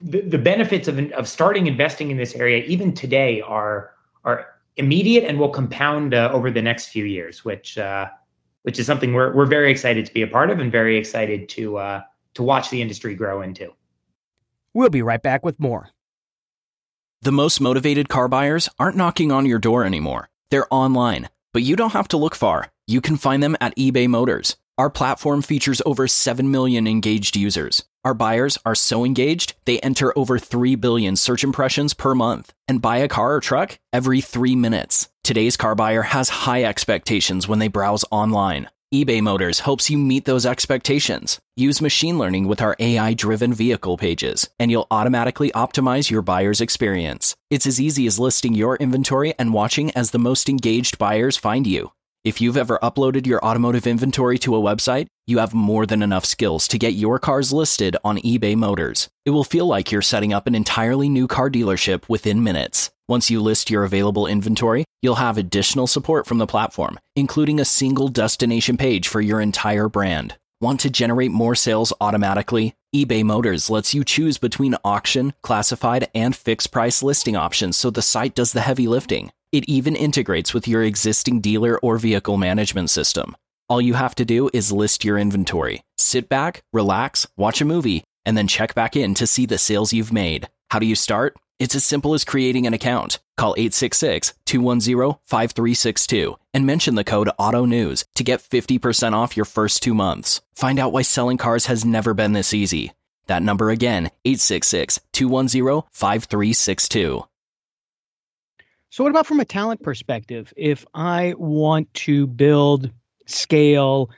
the, 0.00 0.20
the 0.22 0.38
benefits 0.38 0.88
of 0.88 0.98
of 1.12 1.28
starting 1.28 1.66
investing 1.66 2.10
in 2.10 2.16
this 2.16 2.34
area 2.34 2.64
even 2.64 2.94
today 2.94 3.40
are 3.42 3.90
are 4.24 4.46
immediate 4.76 5.24
and 5.24 5.38
will 5.38 5.50
compound 5.50 6.14
uh, 6.14 6.30
over 6.32 6.50
the 6.50 6.62
next 6.62 6.86
few 6.86 7.04
years 7.04 7.44
which 7.44 7.76
uh, 7.78 8.08
which 8.62 8.78
is 8.78 8.86
something 8.86 9.12
we're 9.12 9.34
we're 9.34 9.46
very 9.46 9.70
excited 9.70 10.06
to 10.06 10.12
be 10.12 10.22
a 10.22 10.26
part 10.26 10.50
of 10.50 10.58
and 10.58 10.72
very 10.72 10.96
excited 10.96 11.48
to 11.50 11.76
uh, 11.76 12.02
to 12.34 12.42
watch 12.42 12.70
the 12.70 12.80
industry 12.82 13.14
grow 13.14 13.42
into 13.42 13.72
We'll 14.74 14.88
be 14.88 15.02
right 15.02 15.22
back 15.22 15.44
with 15.44 15.60
more. 15.60 15.90
The 17.20 17.32
most 17.32 17.60
motivated 17.60 18.08
car 18.08 18.26
buyers 18.26 18.68
aren't 18.78 18.96
knocking 18.96 19.30
on 19.30 19.44
your 19.44 19.58
door 19.58 19.84
anymore. 19.84 20.30
They're 20.50 20.72
online, 20.72 21.28
but 21.52 21.62
you 21.62 21.76
don't 21.76 21.92
have 21.92 22.08
to 22.08 22.16
look 22.16 22.34
far. 22.34 22.72
You 22.86 23.00
can 23.00 23.16
find 23.16 23.42
them 23.42 23.56
at 23.60 23.76
eBay 23.76 24.08
Motors. 24.08 24.56
Our 24.78 24.88
platform 24.88 25.42
features 25.42 25.82
over 25.84 26.08
7 26.08 26.50
million 26.50 26.86
engaged 26.86 27.36
users. 27.36 27.84
Our 28.04 28.14
buyers 28.14 28.58
are 28.64 28.74
so 28.74 29.04
engaged, 29.04 29.54
they 29.66 29.78
enter 29.80 30.16
over 30.18 30.38
3 30.38 30.74
billion 30.76 31.14
search 31.16 31.44
impressions 31.44 31.92
per 31.92 32.14
month 32.14 32.54
and 32.66 32.82
buy 32.82 32.96
a 32.96 33.08
car 33.08 33.34
or 33.34 33.40
truck 33.40 33.78
every 33.92 34.22
three 34.22 34.56
minutes. 34.56 35.08
Today's 35.24 35.56
car 35.56 35.76
buyer 35.76 36.02
has 36.02 36.28
high 36.28 36.64
expectations 36.64 37.46
when 37.46 37.60
they 37.60 37.68
browse 37.68 38.04
online 38.10 38.68
eBay 38.92 39.22
Motors 39.22 39.60
helps 39.60 39.88
you 39.88 39.96
meet 39.96 40.26
those 40.26 40.44
expectations. 40.44 41.40
Use 41.56 41.80
machine 41.80 42.18
learning 42.18 42.46
with 42.46 42.60
our 42.60 42.76
AI 42.78 43.14
driven 43.14 43.54
vehicle 43.54 43.96
pages, 43.96 44.50
and 44.58 44.70
you'll 44.70 44.86
automatically 44.90 45.50
optimize 45.52 46.10
your 46.10 46.20
buyer's 46.20 46.60
experience. 46.60 47.34
It's 47.50 47.66
as 47.66 47.80
easy 47.80 48.06
as 48.06 48.18
listing 48.18 48.52
your 48.54 48.76
inventory 48.76 49.32
and 49.38 49.54
watching 49.54 49.92
as 49.92 50.10
the 50.10 50.18
most 50.18 50.50
engaged 50.50 50.98
buyers 50.98 51.38
find 51.38 51.66
you. 51.66 51.92
If 52.24 52.40
you've 52.40 52.56
ever 52.56 52.78
uploaded 52.84 53.26
your 53.26 53.44
automotive 53.44 53.84
inventory 53.84 54.38
to 54.38 54.54
a 54.54 54.60
website, 54.60 55.08
you 55.26 55.38
have 55.38 55.52
more 55.52 55.86
than 55.86 56.04
enough 56.04 56.24
skills 56.24 56.68
to 56.68 56.78
get 56.78 56.94
your 56.94 57.18
cars 57.18 57.52
listed 57.52 57.96
on 58.04 58.18
eBay 58.18 58.54
Motors. 58.54 59.08
It 59.24 59.30
will 59.30 59.42
feel 59.42 59.66
like 59.66 59.90
you're 59.90 60.02
setting 60.02 60.32
up 60.32 60.46
an 60.46 60.54
entirely 60.54 61.08
new 61.08 61.26
car 61.26 61.50
dealership 61.50 62.08
within 62.08 62.44
minutes. 62.44 62.92
Once 63.08 63.28
you 63.28 63.42
list 63.42 63.70
your 63.70 63.82
available 63.82 64.28
inventory, 64.28 64.84
you'll 65.02 65.16
have 65.16 65.36
additional 65.36 65.88
support 65.88 66.28
from 66.28 66.38
the 66.38 66.46
platform, 66.46 66.96
including 67.16 67.58
a 67.58 67.64
single 67.64 68.06
destination 68.06 68.76
page 68.76 69.08
for 69.08 69.20
your 69.20 69.40
entire 69.40 69.88
brand. 69.88 70.36
Want 70.60 70.78
to 70.80 70.90
generate 70.90 71.32
more 71.32 71.56
sales 71.56 71.92
automatically? 72.00 72.76
eBay 72.94 73.24
Motors 73.24 73.68
lets 73.68 73.94
you 73.94 74.04
choose 74.04 74.38
between 74.38 74.76
auction, 74.84 75.32
classified, 75.42 76.08
and 76.14 76.36
fixed 76.36 76.70
price 76.70 77.02
listing 77.02 77.34
options 77.34 77.76
so 77.76 77.90
the 77.90 78.00
site 78.00 78.36
does 78.36 78.52
the 78.52 78.60
heavy 78.60 78.86
lifting. 78.86 79.32
It 79.52 79.68
even 79.68 79.94
integrates 79.94 80.54
with 80.54 80.66
your 80.66 80.82
existing 80.82 81.42
dealer 81.42 81.78
or 81.80 81.98
vehicle 81.98 82.38
management 82.38 82.88
system. 82.88 83.36
All 83.68 83.82
you 83.82 83.92
have 83.92 84.14
to 84.14 84.24
do 84.24 84.48
is 84.54 84.72
list 84.72 85.04
your 85.04 85.18
inventory, 85.18 85.82
sit 85.98 86.30
back, 86.30 86.62
relax, 86.72 87.26
watch 87.36 87.60
a 87.60 87.66
movie, 87.66 88.02
and 88.24 88.34
then 88.34 88.48
check 88.48 88.74
back 88.74 88.96
in 88.96 89.12
to 89.14 89.26
see 89.26 89.44
the 89.44 89.58
sales 89.58 89.92
you've 89.92 90.12
made. 90.12 90.48
How 90.70 90.78
do 90.78 90.86
you 90.86 90.94
start? 90.94 91.36
It's 91.58 91.74
as 91.74 91.84
simple 91.84 92.14
as 92.14 92.24
creating 92.24 92.66
an 92.66 92.72
account. 92.72 93.18
Call 93.36 93.54
866 93.58 94.32
210 94.46 95.18
5362 95.26 96.38
and 96.54 96.64
mention 96.66 96.94
the 96.94 97.04
code 97.04 97.28
AUTONEWS 97.38 98.06
to 98.14 98.24
get 98.24 98.40
50% 98.40 99.12
off 99.12 99.36
your 99.36 99.44
first 99.44 99.82
two 99.82 99.94
months. 99.94 100.40
Find 100.54 100.78
out 100.78 100.92
why 100.92 101.02
selling 101.02 101.36
cars 101.36 101.66
has 101.66 101.84
never 101.84 102.14
been 102.14 102.32
this 102.32 102.54
easy. 102.54 102.92
That 103.26 103.42
number 103.42 103.68
again, 103.68 104.10
866 104.24 104.98
210 105.12 105.82
5362. 105.92 107.24
So, 108.92 109.02
what 109.02 109.08
about 109.08 109.26
from 109.26 109.40
a 109.40 109.44
talent 109.46 109.82
perspective? 109.82 110.52
If 110.54 110.84
I 110.92 111.32
want 111.38 111.92
to 111.94 112.26
build, 112.26 112.90
scale 113.24 114.10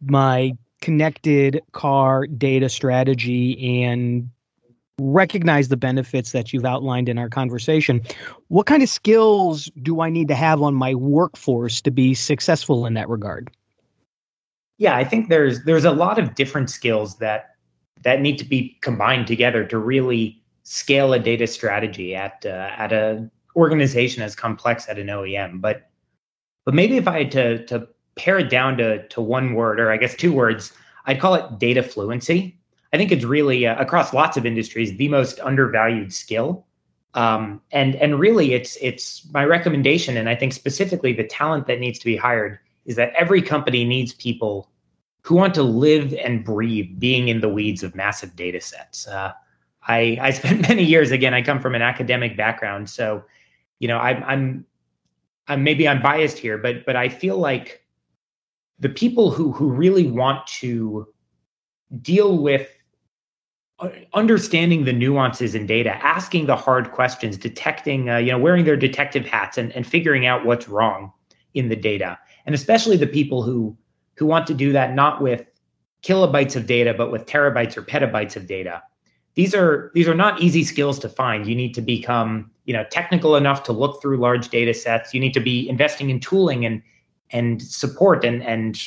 my 0.00 0.52
connected 0.80 1.60
car 1.72 2.26
data 2.26 2.70
strategy 2.70 3.82
and 3.84 4.30
recognize 4.98 5.68
the 5.68 5.76
benefits 5.76 6.32
that 6.32 6.50
you've 6.50 6.64
outlined 6.64 7.10
in 7.10 7.18
our 7.18 7.28
conversation. 7.28 8.00
What 8.48 8.64
kind 8.64 8.82
of 8.82 8.88
skills 8.88 9.70
do 9.82 10.00
I 10.00 10.08
need 10.08 10.28
to 10.28 10.34
have 10.34 10.62
on 10.62 10.74
my 10.74 10.94
workforce 10.94 11.82
to 11.82 11.90
be 11.90 12.14
successful 12.14 12.86
in 12.86 12.94
that 12.94 13.08
regard? 13.10 13.50
Yeah, 14.78 14.96
I 14.96 15.04
think 15.04 15.28
there's 15.28 15.64
there's 15.64 15.84
a 15.84 15.92
lot 15.92 16.18
of 16.18 16.34
different 16.34 16.70
skills 16.70 17.18
that 17.18 17.54
that 18.02 18.22
need 18.22 18.38
to 18.38 18.46
be 18.46 18.78
combined 18.80 19.26
together 19.26 19.62
to 19.66 19.76
really 19.76 20.42
scale 20.62 21.12
a 21.12 21.18
data 21.18 21.46
strategy 21.46 22.14
at 22.14 22.46
uh, 22.46 22.70
at 22.78 22.94
a 22.94 23.30
organization 23.56 24.22
as 24.22 24.34
complex 24.34 24.88
at 24.88 24.98
an 24.98 25.08
OEM. 25.08 25.60
But 25.60 25.90
but 26.64 26.74
maybe 26.74 26.96
if 26.96 27.08
I 27.08 27.18
had 27.18 27.30
to 27.32 27.66
to 27.66 27.88
pare 28.16 28.38
it 28.38 28.50
down 28.50 28.76
to 28.78 29.06
to 29.08 29.20
one 29.20 29.54
word 29.54 29.80
or 29.80 29.90
I 29.90 29.96
guess 29.96 30.14
two 30.14 30.32
words, 30.32 30.72
I'd 31.06 31.20
call 31.20 31.34
it 31.34 31.58
data 31.58 31.82
fluency. 31.82 32.56
I 32.92 32.96
think 32.96 33.12
it's 33.12 33.24
really 33.24 33.66
uh, 33.66 33.80
across 33.80 34.12
lots 34.12 34.36
of 34.36 34.44
industries 34.44 34.96
the 34.96 35.08
most 35.08 35.40
undervalued 35.40 36.12
skill. 36.12 36.66
Um, 37.14 37.60
and 37.72 37.96
and 37.96 38.20
really, 38.20 38.54
it's 38.54 38.76
it's 38.80 39.26
my 39.32 39.44
recommendation, 39.44 40.16
and 40.16 40.28
I 40.28 40.36
think 40.36 40.52
specifically 40.52 41.12
the 41.12 41.24
talent 41.24 41.66
that 41.66 41.80
needs 41.80 41.98
to 41.98 42.04
be 42.04 42.16
hired 42.16 42.58
is 42.86 42.96
that 42.96 43.12
every 43.16 43.42
company 43.42 43.84
needs 43.84 44.12
people 44.12 44.70
who 45.22 45.34
want 45.34 45.54
to 45.54 45.62
live 45.62 46.14
and 46.14 46.44
breathe 46.44 46.98
being 46.98 47.28
in 47.28 47.40
the 47.40 47.48
weeds 47.48 47.82
of 47.82 47.94
massive 47.94 48.34
data 48.36 48.60
sets. 48.60 49.08
Uh, 49.08 49.32
I 49.88 50.18
I 50.20 50.30
spent 50.40 50.68
many 50.68 50.84
years 50.84 51.10
again. 51.10 51.34
I 51.34 51.42
come 51.42 51.60
from 51.60 51.74
an 51.74 51.82
academic 51.82 52.36
background, 52.36 52.88
so 52.88 53.24
you 53.80 53.88
know 53.88 53.98
I'm 53.98 54.22
I'm 54.24 54.66
I'm 55.48 55.64
maybe 55.64 55.88
I'm 55.88 56.00
biased 56.00 56.38
here, 56.38 56.56
but 56.56 56.86
but 56.86 56.94
I 56.94 57.08
feel 57.08 57.36
like 57.36 57.84
the 58.78 58.88
people 58.88 59.30
who 59.30 59.50
who 59.50 59.70
really 59.70 60.06
want 60.06 60.46
to 60.46 61.08
deal 62.00 62.38
with 62.38 62.70
understanding 64.12 64.84
the 64.84 64.92
nuances 64.92 65.54
in 65.54 65.66
data, 65.66 65.94
asking 66.04 66.46
the 66.46 66.56
hard 66.56 66.92
questions, 66.92 67.36
detecting, 67.36 68.10
uh, 68.10 68.18
you 68.18 68.30
know, 68.30 68.38
wearing 68.38 68.64
their 68.64 68.76
detective 68.76 69.24
hats 69.24 69.56
and, 69.56 69.72
and 69.72 69.86
figuring 69.86 70.26
out 70.26 70.44
what's 70.44 70.68
wrong 70.68 71.12
in 71.54 71.68
the 71.68 71.76
data. 71.76 72.18
And 72.46 72.54
especially 72.54 72.96
the 72.96 73.06
people 73.06 73.42
who 73.42 73.76
who 74.16 74.26
want 74.26 74.46
to 74.46 74.54
do 74.54 74.72
that 74.72 74.94
not 74.94 75.22
with 75.22 75.46
kilobytes 76.02 76.56
of 76.56 76.66
data, 76.66 76.92
but 76.92 77.10
with 77.10 77.26
terabytes 77.26 77.76
or 77.76 77.82
petabytes 77.82 78.36
of 78.36 78.46
data. 78.46 78.82
These 79.34 79.54
are 79.54 79.90
these 79.94 80.08
are 80.08 80.14
not 80.14 80.40
easy 80.40 80.64
skills 80.64 80.98
to 81.00 81.08
find. 81.08 81.46
You 81.46 81.54
need 81.54 81.74
to 81.74 81.80
become, 81.80 82.50
you 82.70 82.76
know, 82.76 82.84
technical 82.88 83.34
enough 83.34 83.64
to 83.64 83.72
look 83.72 84.00
through 84.00 84.16
large 84.16 84.48
data 84.48 84.72
sets. 84.72 85.12
You 85.12 85.18
need 85.18 85.34
to 85.34 85.40
be 85.40 85.68
investing 85.68 86.08
in 86.08 86.20
tooling 86.20 86.64
and 86.64 86.80
and 87.30 87.60
support 87.60 88.24
and 88.24 88.44
and 88.44 88.80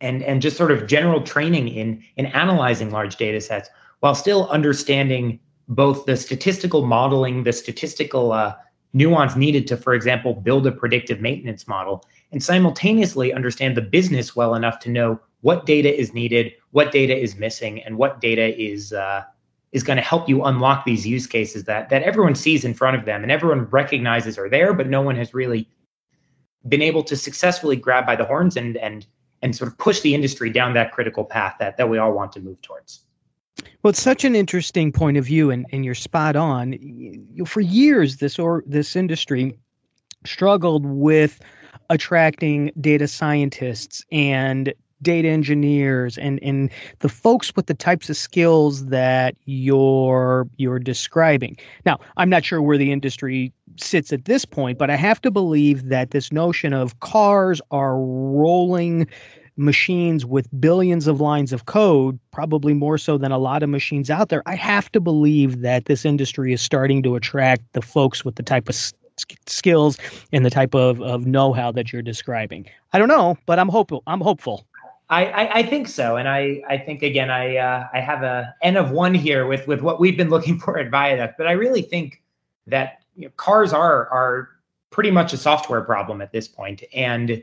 and 0.00 0.22
and 0.22 0.40
just 0.40 0.56
sort 0.56 0.70
of 0.70 0.86
general 0.86 1.20
training 1.20 1.68
in 1.68 2.02
in 2.16 2.24
analyzing 2.24 2.90
large 2.90 3.16
data 3.16 3.38
sets 3.38 3.68
while 4.00 4.14
still 4.14 4.48
understanding 4.48 5.38
both 5.68 6.06
the 6.06 6.16
statistical 6.16 6.86
modeling, 6.86 7.44
the 7.44 7.52
statistical 7.52 8.32
uh, 8.32 8.54
nuance 8.94 9.36
needed 9.36 9.66
to, 9.66 9.76
for 9.76 9.92
example, 9.92 10.32
build 10.32 10.66
a 10.66 10.72
predictive 10.72 11.20
maintenance 11.20 11.68
model, 11.68 12.02
and 12.32 12.42
simultaneously 12.42 13.30
understand 13.30 13.76
the 13.76 13.82
business 13.82 14.34
well 14.34 14.54
enough 14.54 14.78
to 14.78 14.88
know 14.88 15.20
what 15.42 15.66
data 15.66 15.94
is 15.94 16.14
needed, 16.14 16.50
what 16.70 16.92
data 16.92 17.14
is 17.14 17.36
missing, 17.36 17.82
and 17.82 17.98
what 17.98 18.22
data 18.22 18.58
is 18.58 18.94
uh, 18.94 19.22
is 19.72 19.82
going 19.82 19.96
to 19.96 20.02
help 20.02 20.28
you 20.28 20.44
unlock 20.44 20.84
these 20.84 21.06
use 21.06 21.26
cases 21.26 21.64
that 21.64 21.88
that 21.90 22.02
everyone 22.02 22.34
sees 22.34 22.64
in 22.64 22.74
front 22.74 22.96
of 22.96 23.04
them 23.04 23.22
and 23.22 23.30
everyone 23.30 23.64
recognizes 23.66 24.38
are 24.38 24.48
there, 24.48 24.72
but 24.72 24.88
no 24.88 25.00
one 25.00 25.16
has 25.16 25.32
really 25.32 25.68
been 26.68 26.82
able 26.82 27.02
to 27.04 27.16
successfully 27.16 27.76
grab 27.76 28.04
by 28.06 28.16
the 28.16 28.24
horns 28.24 28.56
and 28.56 28.76
and 28.78 29.06
and 29.42 29.56
sort 29.56 29.70
of 29.70 29.78
push 29.78 30.00
the 30.00 30.14
industry 30.14 30.50
down 30.50 30.74
that 30.74 30.92
critical 30.92 31.24
path 31.24 31.56
that 31.58 31.76
that 31.76 31.88
we 31.88 31.98
all 31.98 32.12
want 32.12 32.32
to 32.32 32.40
move 32.40 32.60
towards. 32.62 33.00
Well, 33.82 33.90
it's 33.90 34.02
such 34.02 34.24
an 34.24 34.34
interesting 34.34 34.92
point 34.92 35.16
of 35.16 35.24
view, 35.24 35.50
and, 35.50 35.66
and 35.72 35.84
you're 35.84 35.94
spot 35.94 36.36
on. 36.36 36.74
For 37.46 37.60
years, 37.60 38.16
this 38.16 38.38
or 38.38 38.62
this 38.66 38.96
industry 38.96 39.58
struggled 40.24 40.86
with 40.86 41.40
attracting 41.88 42.72
data 42.80 43.08
scientists 43.08 44.04
and 44.12 44.72
data 45.02 45.28
engineers 45.28 46.18
and 46.18 46.38
and 46.42 46.70
the 47.00 47.08
folks 47.08 47.54
with 47.56 47.66
the 47.66 47.74
types 47.74 48.10
of 48.10 48.16
skills 48.16 48.86
that 48.86 49.34
you're 49.44 50.48
you're 50.56 50.78
describing. 50.78 51.56
Now, 51.86 51.98
I'm 52.16 52.30
not 52.30 52.44
sure 52.44 52.60
where 52.62 52.78
the 52.78 52.92
industry 52.92 53.52
sits 53.76 54.12
at 54.12 54.24
this 54.24 54.44
point, 54.44 54.78
but 54.78 54.90
I 54.90 54.96
have 54.96 55.20
to 55.22 55.30
believe 55.30 55.88
that 55.88 56.10
this 56.10 56.32
notion 56.32 56.72
of 56.72 57.00
cars 57.00 57.60
are 57.70 57.96
rolling 57.98 59.06
machines 59.56 60.24
with 60.24 60.48
billions 60.60 61.06
of 61.06 61.20
lines 61.20 61.52
of 61.52 61.66
code, 61.66 62.18
probably 62.32 62.72
more 62.72 62.98
so 62.98 63.18
than 63.18 63.30
a 63.30 63.38
lot 63.38 63.62
of 63.62 63.68
machines 63.68 64.10
out 64.10 64.28
there, 64.28 64.42
I 64.46 64.54
have 64.56 64.90
to 64.92 65.00
believe 65.00 65.60
that 65.60 65.84
this 65.84 66.04
industry 66.04 66.52
is 66.52 66.60
starting 66.60 67.02
to 67.02 67.14
attract 67.14 67.62
the 67.74 67.82
folks 67.82 68.24
with 68.24 68.36
the 68.36 68.42
type 68.42 68.68
of 68.68 68.76
skills 69.46 69.98
and 70.32 70.44
the 70.44 70.50
type 70.50 70.74
of, 70.74 71.00
of 71.02 71.26
know-how 71.26 71.72
that 71.72 71.92
you're 71.92 72.02
describing. 72.02 72.66
I 72.92 72.98
don't 72.98 73.08
know, 73.08 73.36
but 73.46 73.58
I'm 73.58 73.68
hopeful. 73.68 74.02
I'm 74.06 74.20
hopeful. 74.20 74.66
I, 75.10 75.24
I, 75.26 75.54
I 75.58 75.62
think 75.64 75.88
so, 75.88 76.16
and 76.16 76.28
I, 76.28 76.62
I 76.68 76.78
think 76.78 77.02
again 77.02 77.30
I 77.30 77.56
uh, 77.56 77.88
I 77.92 78.00
have 78.00 78.22
a 78.22 78.54
n 78.62 78.76
of 78.76 78.92
one 78.92 79.12
here 79.12 79.46
with 79.46 79.66
with 79.66 79.82
what 79.82 80.00
we've 80.00 80.16
been 80.16 80.30
looking 80.36 80.58
for 80.58 80.78
at 80.78 80.90
Viaduct, 80.90 81.34
but 81.36 81.46
I 81.46 81.52
really 81.52 81.82
think 81.82 82.22
that 82.66 83.02
you 83.16 83.26
know, 83.26 83.32
cars 83.36 83.72
are 83.72 84.08
are 84.08 84.48
pretty 84.90 85.10
much 85.10 85.32
a 85.32 85.36
software 85.36 85.82
problem 85.82 86.20
at 86.20 86.32
this 86.32 86.46
point, 86.46 86.84
and 86.94 87.42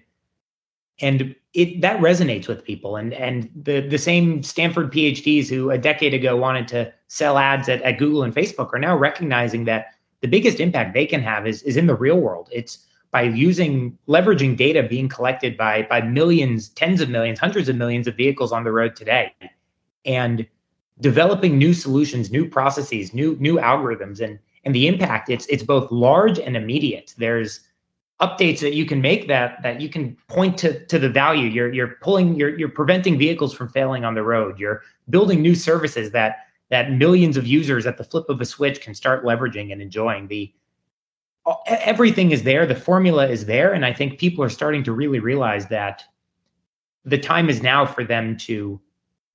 and 1.02 1.36
it 1.54 1.82
that 1.82 2.00
resonates 2.00 2.48
with 2.48 2.64
people. 2.64 2.96
And 2.96 3.14
and 3.14 3.50
the 3.64 3.82
the 3.82 3.98
same 3.98 4.42
stanford 4.44 4.92
phds 4.92 5.50
who 5.50 5.70
a 5.70 5.78
decade 5.78 6.14
ago 6.14 6.36
wanted 6.38 6.68
to 6.70 6.94
sell 7.08 7.38
ads 7.38 7.70
at, 7.70 7.82
at 7.84 7.98
google 8.00 8.24
and 8.24 8.34
facebook 8.34 8.74
are 8.74 8.80
now 8.80 8.96
recognizing 8.98 9.66
that 9.66 9.94
the 10.22 10.28
biggest 10.28 10.60
impact 10.60 10.94
they 10.94 11.06
can 11.06 11.22
have 11.22 11.46
is, 11.46 11.62
is 11.64 11.78
in 11.78 11.88
the 11.88 11.96
real 11.96 12.18
world. 12.18 12.50
It's 12.52 12.80
by 13.12 13.24
using 13.24 13.98
leveraging 14.08 14.58
data 14.58 14.84
being 14.84 15.08
collected 15.08 15.58
by 15.58 15.84
by 15.84 16.02
millions 16.02 16.70
tens 16.70 17.02
of 17.02 17.10
millions 17.10 17.40
hundreds 17.40 17.70
of 17.70 17.76
millions 17.76 18.08
of 18.08 18.16
vehicles 18.16 18.52
on 18.52 18.64
the 18.64 18.72
road 18.72 18.96
today. 18.96 19.34
And 20.06 20.46
developing 21.00 21.58
new 21.58 21.74
solutions 21.74 22.32
new 22.32 22.48
processes 22.50 23.14
new 23.14 23.36
new 23.40 23.58
algorithms. 23.58 24.20
And 24.22 24.40
and 24.66 24.76
the 24.76 24.88
impact 24.88 25.30
it's 25.30 25.46
it's 25.48 25.64
both 25.64 25.92
large 25.92 26.40
and 26.40 26.58
immediate. 26.58 27.14
There's 27.18 27.62
updates 28.22 28.60
that 28.62 28.74
you 28.74 28.86
can 28.86 29.00
make 29.00 29.28
that 29.28 29.62
that 29.64 29.80
you 29.80 29.90
can 29.90 30.18
point 30.28 30.58
to 30.60 30.86
to 30.88 31.00
the 31.00 31.10
value. 31.10 31.48
You're 31.50 31.72
you're 31.74 31.98
pulling 32.02 32.36
you're 32.36 32.58
you're 32.58 32.70
preventing 32.70 33.18
vehicles 33.18 33.54
from 33.54 33.70
failing 33.70 34.04
on 34.06 34.16
the 34.16 34.24
road. 34.24 34.60
You're 34.60 34.82
building 35.10 35.42
new 35.42 35.56
services 35.56 36.12
that 36.12 36.48
that 36.70 36.92
millions 36.92 37.38
of 37.38 37.48
users 37.48 37.86
at 37.86 37.98
the 37.98 38.04
flip 38.04 38.28
of 38.30 38.42
a 38.42 38.46
switch 38.46 38.82
can 38.82 38.94
start 38.94 39.24
leveraging 39.24 39.72
and 39.72 39.82
enjoying. 39.82 40.28
The 40.28 40.54
everything 41.68 42.32
is 42.32 42.44
there 42.44 42.66
the 42.66 42.76
formula 42.76 43.28
is 43.28 43.46
there 43.46 43.74
and 43.74 43.86
i 43.86 43.94
think 43.94 44.20
people 44.20 44.44
are 44.44 44.50
starting 44.50 44.84
to 44.84 44.92
really 44.92 45.20
realize 45.20 45.68
that 45.68 46.04
the 47.06 47.18
time 47.18 47.50
is 47.50 47.62
now 47.62 47.86
for 47.86 48.04
them 48.04 48.36
to 48.36 48.80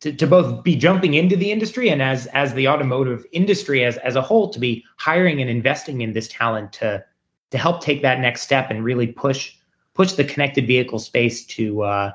to, 0.01 0.13
to 0.13 0.27
both 0.27 0.65
be 0.65 0.75
jumping 0.75 1.15
into 1.15 1.37
the 1.37 1.51
industry 1.51 1.89
and 1.89 2.03
as 2.03 2.27
as 2.29 2.53
the 2.55 2.69
automotive 2.69 3.25
industry 3.33 3.85
as 3.85 3.97
as 3.99 4.17
a 4.17 4.23
whole 4.23 4.51
to 4.51 4.59
be 4.59 4.85
hiring 4.99 5.41
and 5.41 5.49
investing 5.49 6.01
in 6.01 6.13
this 6.13 6.29
talent 6.29 6.73
to 6.73 7.03
to 7.51 7.59
help 7.59 7.81
take 7.81 8.03
that 8.03 8.21
next 8.21 8.43
step 8.43 8.71
and 8.71 8.85
really 8.85 9.07
push 9.07 9.55
push 9.95 10.13
the 10.13 10.25
connected 10.25 10.67
vehicle 10.67 10.99
space 10.99 11.47
to 11.47 11.83
uh, 11.83 12.11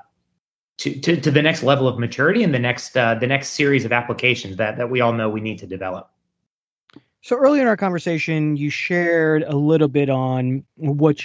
to, 0.77 0.99
to, 0.99 1.19
to 1.19 1.31
the 1.31 1.41
next 1.41 1.63
level 1.63 1.87
of 1.87 1.97
maturity 1.97 2.43
and 2.43 2.53
the 2.53 2.59
next 2.59 2.95
uh, 2.95 3.15
the 3.15 3.27
next 3.27 3.49
series 3.49 3.85
of 3.85 3.91
applications 3.91 4.57
that 4.57 4.77
that 4.77 4.89
we 4.89 5.01
all 5.01 5.13
know 5.13 5.29
we 5.29 5.41
need 5.41 5.57
to 5.59 5.67
develop. 5.67 6.11
So 7.27 7.35
earlier 7.35 7.61
in 7.61 7.67
our 7.67 7.75
conversation, 7.75 8.55
you 8.55 8.69
shared 8.69 9.43
a 9.43 9.57
little 9.57 9.89
bit 9.89 10.09
on 10.09 10.63
what 10.77 11.21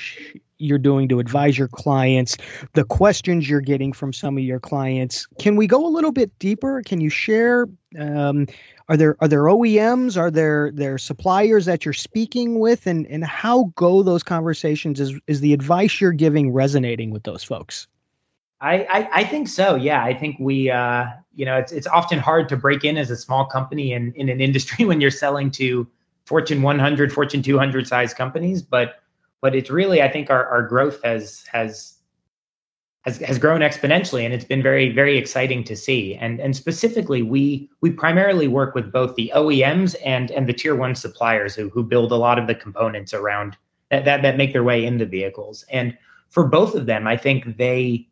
you're 0.59 0.77
doing 0.77 1.09
to 1.11 1.21
advise 1.21 1.57
your 1.57 1.69
clients, 1.69 2.37
the 2.73 2.83
questions 2.83 3.49
you're 3.49 3.61
getting 3.61 3.93
from 3.93 4.13
some 4.13 4.37
of 4.37 4.43
your 4.43 4.59
clients. 4.59 5.29
Can 5.39 5.55
we 5.55 5.69
go 5.69 5.87
a 5.87 5.87
little 5.87 6.11
bit 6.11 6.37
deeper? 6.41 6.83
Can 6.85 7.01
you 7.01 7.09
share? 7.09 7.69
Um, 8.01 8.49
are 8.89 8.97
there 8.97 9.17
are 9.21 9.29
there 9.29 9.45
OEMs? 9.45 10.17
Are 10.17 10.29
there 10.29 10.73
there 10.73 10.99
suppliers 10.99 11.67
that 11.67 11.85
you're 11.85 11.95
speaking 11.95 12.59
with, 12.59 12.89
and 12.89 13.07
and 13.07 13.25
how 13.25 13.73
go 13.77 14.03
those 14.03 14.25
conversations? 14.25 14.99
Is 14.99 15.15
is 15.29 15.39
the 15.39 15.53
advice 15.53 16.01
you're 16.01 16.11
giving 16.11 16.51
resonating 16.51 17.13
with 17.13 17.23
those 17.23 17.45
folks? 17.45 17.87
I, 18.61 18.87
I, 18.91 19.09
I 19.13 19.25
think 19.25 19.47
so. 19.47 19.77
Yeah, 19.77 20.05
I 20.05 20.15
think 20.15 20.37
we, 20.39 20.71
uh, 20.71 21.07
you 21.35 21.45
know, 21.45 21.57
it's 21.57 21.73
it's 21.73 21.87
often 21.87 22.19
hard 22.19 22.49
to 22.51 22.57
break 22.57 22.85
in 22.85 22.97
as 22.97 23.11
a 23.11 23.17
small 23.17 23.47
company 23.47 23.93
in 23.93 24.13
in 24.15 24.29
an 24.29 24.41
industry 24.41 24.85
when 24.91 25.01
you're 25.01 25.11
selling 25.11 25.51
to 25.53 25.87
Fortune 26.25 26.63
100, 26.63 27.13
Fortune 27.13 27.43
200 27.43 27.87
size 27.87 28.15
companies. 28.15 28.63
But 28.63 29.01
but 29.41 29.55
it's 29.55 29.71
really 29.71 30.03
I 30.03 30.09
think 30.09 30.31
our, 30.31 30.47
our 30.47 30.63
growth 30.63 31.03
has 31.03 31.45
has 31.53 31.99
has 33.03 33.19
has 33.19 33.39
grown 33.39 33.61
exponentially 33.61 34.25
and 34.25 34.33
it's 34.33 34.45
been 34.45 34.63
very 34.63 34.93
very 34.93 35.19
exciting 35.19 35.65
to 35.65 35.77
see 35.77 36.15
and 36.15 36.41
and 36.41 36.57
specifically 36.57 37.23
we 37.23 37.69
we 37.81 37.91
primarily 37.91 38.49
work 38.49 38.75
with 38.75 38.93
both 38.93 39.15
the 39.17 39.31
OEMs 39.35 39.97
and 40.05 40.31
and 40.31 40.49
the 40.49 40.53
tier 40.53 40.75
1 40.75 40.95
suppliers 40.95 41.55
who 41.55 41.69
who 41.71 41.83
build 41.83 42.13
a 42.13 42.17
lot 42.17 42.39
of 42.39 42.47
the 42.47 42.55
components 42.55 43.13
around 43.13 43.57
that 43.91 44.05
that, 44.05 44.23
that 44.23 44.37
make 44.37 44.53
their 44.53 44.65
way 44.65 44.85
in 44.85 44.99
the 44.99 45.07
vehicles 45.07 45.65
and 45.71 45.99
for 46.31 46.47
both 46.47 46.75
of 46.75 46.87
them 46.87 47.07
I 47.07 47.17
think 47.17 47.57
they 47.57 48.07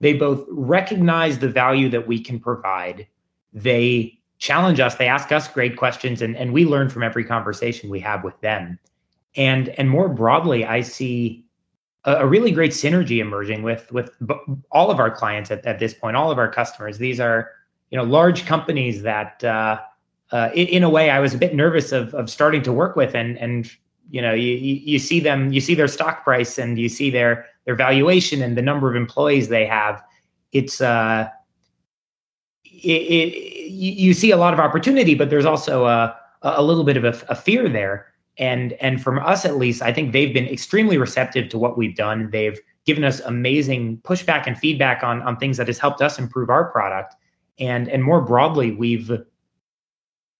they 0.00 0.12
both 0.12 0.44
recognize 0.48 1.38
the 1.38 1.48
value 1.48 1.88
that 1.88 2.06
we 2.06 2.20
can 2.20 2.38
provide. 2.38 3.06
They 3.52 4.18
challenge 4.38 4.80
us. 4.80 4.96
They 4.96 5.06
ask 5.06 5.32
us 5.32 5.48
great 5.48 5.76
questions 5.76 6.20
and 6.20 6.36
and 6.36 6.52
we 6.52 6.64
learn 6.64 6.88
from 6.88 7.02
every 7.02 7.24
conversation 7.24 7.90
we 7.90 8.00
have 8.00 8.24
with 8.24 8.38
them. 8.40 8.78
And 9.36 9.68
and 9.70 9.90
more 9.90 10.08
broadly 10.08 10.64
i 10.64 10.80
see 10.80 11.44
a, 12.04 12.16
a 12.16 12.26
really 12.26 12.50
great 12.50 12.72
synergy 12.72 13.18
emerging 13.18 13.62
with 13.62 13.90
with 13.92 14.10
all 14.70 14.90
of 14.90 14.98
our 14.98 15.10
clients 15.10 15.50
at, 15.50 15.64
at 15.64 15.78
this 15.78 15.94
point 15.94 16.16
all 16.16 16.30
of 16.30 16.38
our 16.38 16.50
customers. 16.50 16.98
These 16.98 17.20
are 17.20 17.50
you 17.90 17.98
know 17.98 18.04
large 18.04 18.44
companies 18.46 19.02
that 19.02 19.42
uh, 19.44 19.80
uh, 20.32 20.50
in, 20.54 20.66
in, 20.66 20.82
a 20.82 20.90
way 20.90 21.10
i 21.10 21.20
was 21.20 21.34
a 21.34 21.38
bit 21.38 21.54
nervous 21.54 21.92
of 21.92 22.12
of 22.14 22.28
starting 22.28 22.62
to 22.62 22.72
work 22.72 22.96
with 22.96 23.14
and 23.14 23.38
and 23.38 23.70
you 24.10 24.20
know 24.20 24.34
you, 24.34 24.54
you 24.54 24.98
see 24.98 25.20
them 25.20 25.52
you 25.52 25.60
see 25.60 25.74
their 25.74 25.88
stock 25.88 26.24
price 26.24 26.58
and 26.58 26.78
you 26.78 26.88
see 26.88 27.10
their 27.10 27.46
their 27.64 27.74
valuation 27.74 28.42
and 28.42 28.56
the 28.56 28.62
number 28.62 28.88
of 28.88 28.96
employees 28.96 29.48
they 29.48 29.66
have. 29.66 30.02
It's 30.52 30.80
uh 30.80 31.28
it, 32.64 32.88
it 32.88 33.70
you 33.70 34.14
see 34.14 34.30
a 34.30 34.36
lot 34.36 34.52
of 34.52 34.60
opportunity 34.60 35.14
but 35.14 35.30
there's 35.30 35.46
also 35.46 35.86
a 35.86 36.16
a 36.42 36.62
little 36.62 36.84
bit 36.84 36.96
of 36.96 37.04
a, 37.04 37.18
a 37.28 37.34
fear 37.34 37.68
there. 37.68 38.06
And 38.36 38.72
and 38.74 39.02
from 39.02 39.18
us 39.20 39.44
at 39.44 39.56
least 39.56 39.80
i 39.80 39.92
think 39.92 40.12
they've 40.12 40.34
been 40.34 40.48
extremely 40.48 40.98
receptive 40.98 41.48
to 41.50 41.58
what 41.58 41.78
we've 41.78 41.96
done. 41.96 42.30
They've 42.30 42.58
given 42.84 43.04
us 43.04 43.20
amazing 43.20 43.98
pushback 44.04 44.46
and 44.46 44.58
feedback 44.58 45.02
on 45.02 45.22
on 45.22 45.36
things 45.36 45.56
that 45.56 45.66
has 45.68 45.78
helped 45.78 46.02
us 46.02 46.18
improve 46.18 46.50
our 46.50 46.70
product. 46.70 47.14
And 47.58 47.88
and 47.88 48.02
more 48.02 48.20
broadly 48.20 48.72
we've 48.72 49.10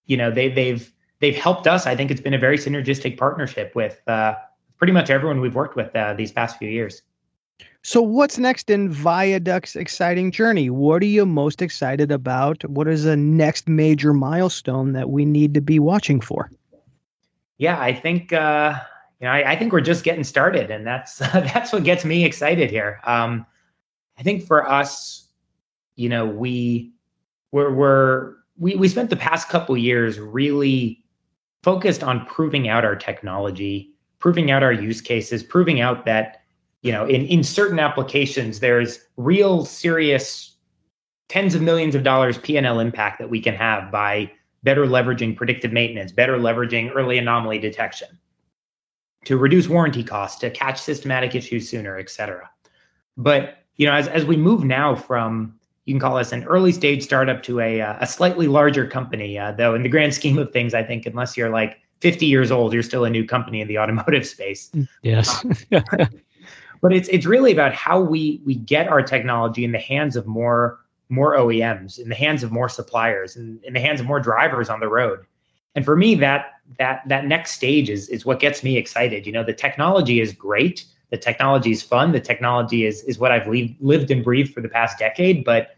you 0.05 0.17
know 0.17 0.29
they 0.29 0.49
they've 0.49 0.91
they've 1.25 1.35
helped 1.35 1.65
us. 1.65 1.87
I 1.87 1.95
think 1.95 2.11
it's 2.11 2.21
been 2.21 2.35
a 2.35 2.37
very 2.37 2.55
synergistic 2.55 3.17
partnership 3.17 3.73
with 3.73 3.99
uh, 4.07 4.35
pretty 4.77 4.93
much 4.93 5.09
everyone 5.09 5.41
we've 5.41 5.55
worked 5.55 5.75
with 5.75 5.95
uh, 5.95 6.13
these 6.13 6.31
past 6.31 6.59
few 6.59 6.69
years. 6.69 7.01
So 7.81 7.99
what's 7.99 8.37
next 8.37 8.69
in 8.69 8.91
viaduct's 8.91 9.75
exciting 9.75 10.29
journey? 10.29 10.69
What 10.69 11.01
are 11.01 11.07
you 11.07 11.25
most 11.25 11.63
excited 11.63 12.11
about? 12.11 12.63
What 12.69 12.87
is 12.87 13.05
the 13.05 13.17
next 13.17 13.67
major 13.67 14.13
milestone 14.13 14.93
that 14.93 15.09
we 15.09 15.25
need 15.25 15.55
to 15.55 15.61
be 15.61 15.79
watching 15.79 16.21
for? 16.21 16.51
Yeah, 17.57 17.79
I 17.79 17.91
think 17.93 18.31
uh, 18.31 18.75
you 19.19 19.25
know 19.25 19.31
I, 19.31 19.53
I, 19.53 19.55
think 19.55 19.71
we're 19.71 19.81
just 19.81 20.03
getting 20.03 20.23
started, 20.23 20.69
and 20.69 20.85
that's 20.85 21.17
that's 21.33 21.71
what 21.71 21.83
gets 21.83 22.05
me 22.05 22.23
excited 22.23 22.69
here. 22.69 22.99
Um, 23.05 23.45
I 24.19 24.23
think 24.23 24.45
for 24.45 24.69
us, 24.69 25.27
you 25.95 26.09
know, 26.09 26.25
we 26.25 26.91
we're, 27.51 27.73
we're 27.73 28.33
we 28.57 28.75
we 28.75 28.87
spent 28.89 29.09
the 29.09 29.15
past 29.15 29.47
couple 29.47 29.77
years 29.77 30.19
really 30.19 31.04
focused 31.65 32.03
on 32.03 32.23
proving 32.27 32.69
out 32.69 32.85
our 32.85 32.95
technology, 32.95 33.91
proving 34.19 34.51
out 34.51 34.61
our 34.61 34.71
use 34.71 35.01
cases, 35.01 35.41
proving 35.41 35.81
out 35.81 36.05
that 36.05 36.43
you 36.83 36.91
know, 36.91 37.07
in, 37.07 37.25
in 37.25 37.43
certain 37.43 37.79
applications, 37.79 38.59
there's 38.59 38.99
real 39.17 39.65
serious 39.65 40.55
tens 41.29 41.55
of 41.55 41.63
millions 41.63 41.95
of 41.95 42.03
dollars 42.03 42.37
P&L 42.37 42.79
impact 42.79 43.17
that 43.17 43.31
we 43.31 43.41
can 43.41 43.55
have 43.55 43.91
by 43.91 44.31
better 44.61 44.85
leveraging 44.85 45.35
predictive 45.35 45.71
maintenance, 45.71 46.11
better 46.11 46.37
leveraging 46.37 46.91
early 46.93 47.17
anomaly 47.17 47.57
detection 47.57 48.09
to 49.23 49.35
reduce 49.35 49.67
warranty 49.67 50.03
costs, 50.03 50.39
to 50.41 50.51
catch 50.51 50.79
systematic 50.79 51.33
issues 51.33 51.67
sooner, 51.67 51.97
et 51.97 52.11
cetera. 52.11 52.47
But, 53.17 53.63
you 53.77 53.87
know, 53.87 53.93
as, 53.93 54.07
as 54.07 54.23
we 54.23 54.37
move 54.37 54.63
now 54.63 54.93
from, 54.93 55.59
you 55.85 55.93
can 55.93 55.99
call 55.99 56.17
us 56.17 56.31
an 56.31 56.43
early 56.45 56.71
stage 56.71 57.03
startup 57.03 57.43
to 57.43 57.59
a, 57.59 57.81
uh, 57.81 57.95
a 57.99 58.07
slightly 58.07 58.47
larger 58.47 58.87
company, 58.87 59.37
uh, 59.37 59.51
though 59.51 59.75
in 59.75 59.83
the 59.83 59.89
grand 59.89 60.13
scheme 60.19 60.37
of 60.37 60.51
things, 60.51 60.73
I 60.73 60.83
think 60.83 61.05
unless 61.05 61.37
you're 61.37 61.49
like 61.49 61.79
50 62.01 62.25
years 62.25 62.51
old, 62.51 62.73
you're 62.73 62.83
still 62.83 63.05
a 63.05 63.09
new 63.09 63.25
company 63.25 63.61
in 63.61 63.67
the 63.67 63.77
automotive 63.77 64.25
space. 64.35 64.71
Yes. 65.01 65.45
but 65.69 66.93
it's 66.93 67.07
it's 67.09 67.25
really 67.25 67.51
about 67.51 67.73
how 67.73 67.99
we 67.99 68.41
we 68.45 68.55
get 68.55 68.87
our 68.87 69.01
technology 69.01 69.63
in 69.63 69.71
the 69.71 69.79
hands 69.79 70.15
of 70.15 70.27
more 70.27 70.79
more 71.09 71.37
OEMs, 71.37 71.99
in 71.99 72.09
the 72.09 72.15
hands 72.15 72.43
of 72.43 72.51
more 72.51 72.67
suppliers, 72.67 73.35
and 73.35 73.59
in, 73.59 73.67
in 73.67 73.73
the 73.73 73.79
hands 73.79 73.99
of 73.99 74.07
more 74.07 74.19
drivers 74.19 74.69
on 74.69 74.79
the 74.79 74.87
road. 74.87 75.19
And 75.75 75.85
for 75.85 75.95
me, 75.95 76.15
that 76.15 76.53
that 76.79 77.01
that 77.07 77.25
next 77.25 77.51
stage 77.51 77.89
is 77.89 78.09
is 78.09 78.25
what 78.25 78.39
gets 78.39 78.63
me 78.63 78.77
excited. 78.77 79.27
You 79.27 79.33
know, 79.33 79.43
the 79.43 79.53
technology 79.53 80.19
is 80.19 80.33
great, 80.33 80.85
the 81.11 81.17
technology 81.17 81.71
is 81.71 81.81
fun, 81.81 82.11
the 82.11 82.19
technology 82.19 82.85
is 82.85 83.03
is 83.03 83.19
what 83.19 83.31
I've 83.31 83.47
lived 83.47 83.75
lived 83.79 84.11
and 84.11 84.23
breathed 84.23 84.53
for 84.53 84.61
the 84.61 84.69
past 84.69 84.99
decade. 84.99 85.43
But 85.43 85.75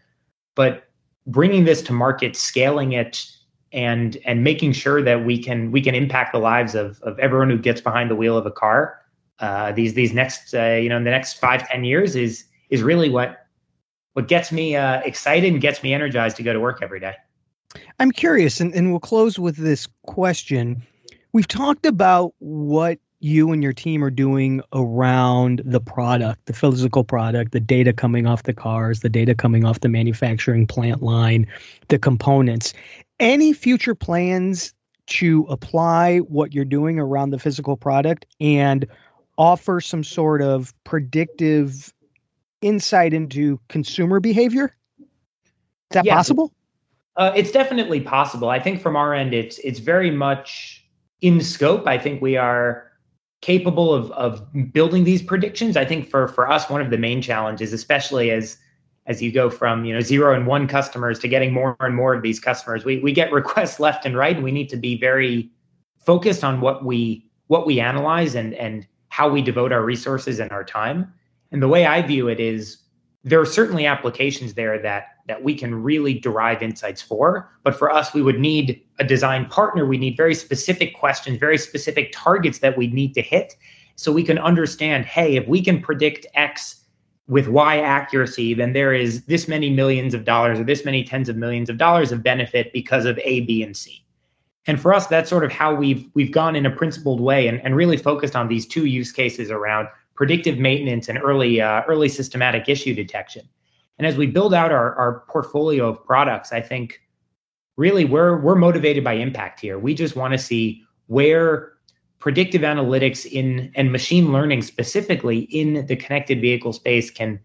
but 0.54 0.84
bringing 1.26 1.64
this 1.64 1.82
to 1.82 1.92
market, 1.92 2.36
scaling 2.36 2.92
it, 2.92 3.26
and 3.72 4.16
and 4.24 4.44
making 4.44 4.72
sure 4.72 5.02
that 5.02 5.24
we 5.24 5.42
can 5.42 5.70
we 5.70 5.80
can 5.80 5.94
impact 5.94 6.32
the 6.32 6.38
lives 6.38 6.74
of 6.74 7.00
of 7.02 7.18
everyone 7.18 7.50
who 7.50 7.58
gets 7.58 7.80
behind 7.80 8.10
the 8.10 8.16
wheel 8.16 8.36
of 8.36 8.46
a 8.46 8.50
car 8.50 8.98
uh, 9.40 9.72
these 9.72 9.94
these 9.94 10.12
next 10.12 10.54
uh, 10.54 10.74
you 10.74 10.88
know 10.88 10.96
in 10.96 11.04
the 11.04 11.10
next 11.10 11.34
five 11.34 11.68
ten 11.68 11.84
years 11.84 12.16
is 12.16 12.44
is 12.70 12.82
really 12.82 13.08
what 13.08 13.46
what 14.14 14.28
gets 14.28 14.50
me 14.50 14.74
uh, 14.74 15.00
excited 15.00 15.52
and 15.52 15.60
gets 15.60 15.82
me 15.82 15.94
energized 15.94 16.36
to 16.36 16.42
go 16.42 16.52
to 16.52 16.60
work 16.60 16.80
every 16.82 16.98
day. 16.98 17.14
I'm 18.00 18.10
curious, 18.10 18.60
and, 18.60 18.74
and 18.74 18.90
we'll 18.90 19.00
close 19.00 19.38
with 19.38 19.56
this 19.56 19.86
question. 20.06 20.82
We've 21.32 21.46
talked 21.46 21.86
about 21.86 22.34
what 22.38 22.98
you 23.20 23.50
and 23.50 23.62
your 23.62 23.72
team 23.72 24.04
are 24.04 24.10
doing 24.10 24.62
around 24.72 25.62
the 25.64 25.80
product, 25.80 26.46
the 26.46 26.52
physical 26.52 27.02
product, 27.02 27.52
the 27.52 27.60
data 27.60 27.92
coming 27.92 28.26
off 28.26 28.44
the 28.44 28.54
cars, 28.54 29.00
the 29.00 29.08
data 29.08 29.34
coming 29.34 29.64
off 29.64 29.80
the 29.80 29.88
manufacturing 29.88 30.66
plant 30.66 31.02
line, 31.02 31.46
the 31.88 31.98
components. 31.98 32.72
Any 33.18 33.52
future 33.52 33.94
plans 33.94 34.72
to 35.06 35.46
apply 35.48 36.18
what 36.18 36.52
you're 36.52 36.64
doing 36.64 36.98
around 36.98 37.30
the 37.30 37.38
physical 37.38 37.76
product 37.76 38.26
and 38.40 38.86
offer 39.36 39.80
some 39.80 40.04
sort 40.04 40.42
of 40.42 40.72
predictive 40.84 41.92
insight 42.60 43.12
into 43.12 43.58
consumer 43.68 44.20
behavior? 44.20 44.76
Is 44.98 45.06
that 45.94 46.04
yeah, 46.04 46.14
possible? 46.14 46.52
Uh, 47.16 47.32
it's 47.34 47.50
definitely 47.50 48.00
possible. 48.00 48.50
I 48.50 48.60
think 48.60 48.80
from 48.80 48.94
our 48.94 49.12
end, 49.12 49.34
it's 49.34 49.58
it's 49.58 49.80
very 49.80 50.10
much 50.10 50.84
in 51.20 51.40
scope. 51.40 51.86
I 51.86 51.98
think 51.98 52.22
we 52.22 52.36
are 52.36 52.87
capable 53.40 53.94
of 53.94 54.10
of 54.12 54.46
building 54.72 55.04
these 55.04 55.22
predictions. 55.22 55.76
I 55.76 55.84
think 55.84 56.08
for 56.08 56.28
for 56.28 56.50
us, 56.50 56.68
one 56.68 56.80
of 56.80 56.90
the 56.90 56.98
main 56.98 57.22
challenges, 57.22 57.72
especially 57.72 58.30
as 58.30 58.56
as 59.06 59.22
you 59.22 59.32
go 59.32 59.48
from 59.48 59.84
you 59.84 59.94
know 59.94 60.00
zero 60.00 60.34
and 60.34 60.46
one 60.46 60.66
customers 60.66 61.18
to 61.20 61.28
getting 61.28 61.52
more 61.52 61.76
and 61.80 61.94
more 61.94 62.14
of 62.14 62.22
these 62.22 62.40
customers, 62.40 62.84
we 62.84 62.98
we 62.98 63.12
get 63.12 63.32
requests 63.40 63.80
left 63.80 64.04
and 64.04 64.16
right, 64.16 64.36
and 64.36 64.44
we 64.44 64.52
need 64.52 64.68
to 64.68 64.76
be 64.76 64.98
very 64.98 65.50
focused 65.98 66.44
on 66.44 66.60
what 66.60 66.84
we 66.84 67.26
what 67.46 67.66
we 67.66 67.80
analyze 67.80 68.34
and 68.34 68.54
and 68.54 68.86
how 69.10 69.28
we 69.28 69.42
devote 69.42 69.72
our 69.72 69.82
resources 69.82 70.38
and 70.38 70.50
our 70.52 70.64
time. 70.64 71.12
And 71.50 71.62
the 71.62 71.68
way 71.68 71.86
I 71.86 72.02
view 72.02 72.28
it 72.28 72.40
is 72.40 72.78
there 73.28 73.40
are 73.40 73.46
certainly 73.46 73.86
applications 73.86 74.54
there 74.54 74.78
that 74.80 75.14
that 75.26 75.42
we 75.42 75.54
can 75.54 75.74
really 75.74 76.14
derive 76.14 76.62
insights 76.62 77.02
for, 77.02 77.50
but 77.62 77.74
for 77.74 77.90
us 77.90 78.14
we 78.14 78.22
would 78.22 78.40
need 78.40 78.82
a 78.98 79.04
design 79.04 79.44
partner, 79.46 79.84
we 79.84 79.98
need 79.98 80.16
very 80.16 80.34
specific 80.34 80.94
questions, 80.94 81.38
very 81.38 81.58
specific 81.58 82.10
targets 82.12 82.60
that 82.60 82.78
we 82.78 82.86
need 82.88 83.14
to 83.14 83.20
hit 83.20 83.54
so 83.96 84.12
we 84.12 84.22
can 84.22 84.38
understand, 84.38 85.04
hey, 85.04 85.36
if 85.36 85.46
we 85.48 85.60
can 85.60 85.82
predict 85.82 86.24
X 86.34 86.84
with 87.26 87.48
Y 87.48 87.78
accuracy, 87.80 88.54
then 88.54 88.72
there 88.72 88.94
is 88.94 89.24
this 89.24 89.48
many 89.48 89.70
millions 89.70 90.14
of 90.14 90.24
dollars 90.24 90.60
or 90.60 90.64
this 90.64 90.84
many 90.84 91.02
tens 91.04 91.28
of 91.28 91.36
millions 91.36 91.68
of 91.68 91.78
dollars 91.78 92.12
of 92.12 92.22
benefit 92.22 92.72
because 92.72 93.04
of 93.04 93.18
A, 93.24 93.40
B, 93.40 93.62
and 93.62 93.76
C. 93.76 94.04
And 94.66 94.80
for 94.80 94.94
us, 94.94 95.08
that's 95.08 95.28
sort 95.28 95.44
of 95.44 95.50
how 95.50 95.74
we've 95.74 96.08
we've 96.14 96.30
gone 96.30 96.54
in 96.54 96.64
a 96.64 96.70
principled 96.70 97.20
way 97.20 97.48
and, 97.48 97.60
and 97.64 97.74
really 97.74 97.96
focused 97.96 98.36
on 98.36 98.48
these 98.48 98.66
two 98.66 98.86
use 98.86 99.10
cases 99.10 99.50
around 99.50 99.88
predictive 100.18 100.58
maintenance 100.58 101.08
and 101.08 101.16
early 101.22 101.60
uh, 101.60 101.82
early 101.86 102.08
systematic 102.08 102.68
issue 102.68 102.92
detection. 102.92 103.48
And 103.98 104.06
as 104.06 104.16
we 104.16 104.26
build 104.26 104.52
out 104.52 104.72
our, 104.72 104.92
our 104.96 105.20
portfolio 105.28 105.88
of 105.88 106.04
products, 106.04 106.52
I 106.52 106.60
think 106.60 107.00
really 107.76 108.04
we're 108.04 108.36
we're 108.40 108.56
motivated 108.56 109.04
by 109.04 109.12
impact 109.12 109.60
here. 109.60 109.78
We 109.78 109.94
just 109.94 110.16
want 110.16 110.32
to 110.32 110.38
see 110.38 110.82
where 111.06 111.72
predictive 112.18 112.62
analytics 112.62 113.26
in 113.26 113.70
and 113.76 113.92
machine 113.92 114.32
learning 114.32 114.62
specifically 114.62 115.42
in 115.60 115.86
the 115.86 115.94
connected 115.94 116.40
vehicle 116.40 116.72
space 116.72 117.12
can 117.12 117.38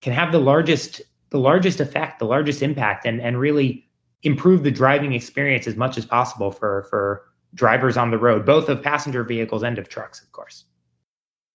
can 0.00 0.12
have 0.12 0.32
the 0.32 0.40
largest 0.40 1.00
the 1.30 1.38
largest 1.38 1.78
effect, 1.78 2.18
the 2.18 2.26
largest 2.26 2.60
impact, 2.60 3.06
and 3.06 3.20
and 3.20 3.38
really 3.38 3.88
improve 4.24 4.64
the 4.64 4.72
driving 4.72 5.12
experience 5.12 5.68
as 5.68 5.76
much 5.76 5.96
as 5.96 6.04
possible 6.04 6.50
for 6.50 6.88
for 6.90 7.22
drivers 7.54 7.96
on 7.96 8.10
the 8.10 8.18
road, 8.18 8.44
both 8.44 8.68
of 8.68 8.82
passenger 8.82 9.22
vehicles 9.22 9.62
and 9.62 9.78
of 9.78 9.88
trucks, 9.88 10.20
of 10.20 10.32
course. 10.32 10.64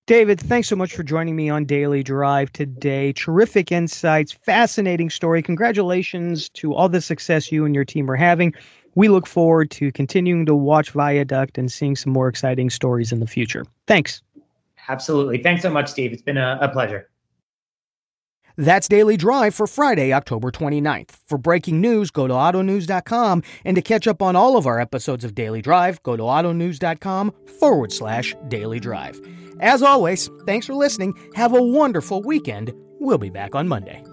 David, 0.08 0.40
thanks 0.40 0.68
so 0.68 0.76
much 0.76 0.96
for 0.96 1.04
joining 1.04 1.36
me 1.36 1.50
on 1.50 1.64
Daily 1.64 2.02
Drive 2.02 2.52
today. 2.54 3.14
Terrific 3.14 3.72
insights, 3.72 4.32
fascinating 4.32 5.12
story. 5.12 5.44
Congratulations 5.44 6.50
to 6.50 6.74
all 6.74 6.90
the 6.90 7.02
success 7.02 7.52
you 7.52 7.66
and 7.66 7.76
your 7.76 7.86
team 7.86 8.10
are 8.10 8.16
having. 8.16 8.54
We 8.96 9.10
look 9.10 9.28
forward 9.28 9.70
to 9.72 9.92
continuing 9.92 10.48
to 10.48 10.56
watch 10.56 10.90
Viaduct 10.90 11.58
and 11.60 11.72
seeing 11.72 11.96
some 11.96 12.12
more 12.12 12.28
exciting 12.28 12.72
stories 12.72 13.12
in 13.12 13.20
the 13.20 13.28
future. 13.28 13.64
Thanks. 13.86 14.24
Absolutely. 14.90 15.38
Thanks 15.38 15.62
so 15.62 15.70
much, 15.70 15.88
Steve. 15.88 16.12
It's 16.12 16.24
been 16.24 16.38
a, 16.38 16.58
a 16.60 16.68
pleasure. 16.68 17.08
That's 18.58 18.88
Daily 18.88 19.18
Drive 19.18 19.56
for 19.56 19.68
Friday, 19.68 20.14
October 20.14 20.52
29th. 20.52 21.12
For 21.28 21.38
breaking 21.38 21.82
news, 21.82 22.12
go 22.12 22.28
to 22.28 22.34
autonews.com. 22.34 23.44
And 23.66 23.76
to 23.76 23.82
catch 23.82 24.08
up 24.08 24.22
on 24.22 24.36
all 24.36 24.58
of 24.58 24.68
our 24.68 24.80
episodes 24.80 25.24
of 25.24 25.36
Daily 25.36 25.62
Drive, 25.62 26.02
go 26.04 26.18
to 26.18 26.24
autonews.com 26.24 27.34
forward 27.60 27.92
slash 27.92 28.36
daily 28.48 28.80
drive. 28.80 29.20
As 29.60 29.84
always, 29.84 30.30
thanks 30.46 30.66
for 30.66 30.74
listening. 30.74 31.14
Have 31.36 31.54
a 31.54 31.62
wonderful 31.62 32.22
weekend. 32.24 32.74
We'll 33.00 33.18
be 33.18 33.30
back 33.30 33.56
on 33.56 33.68
Monday. 33.68 34.04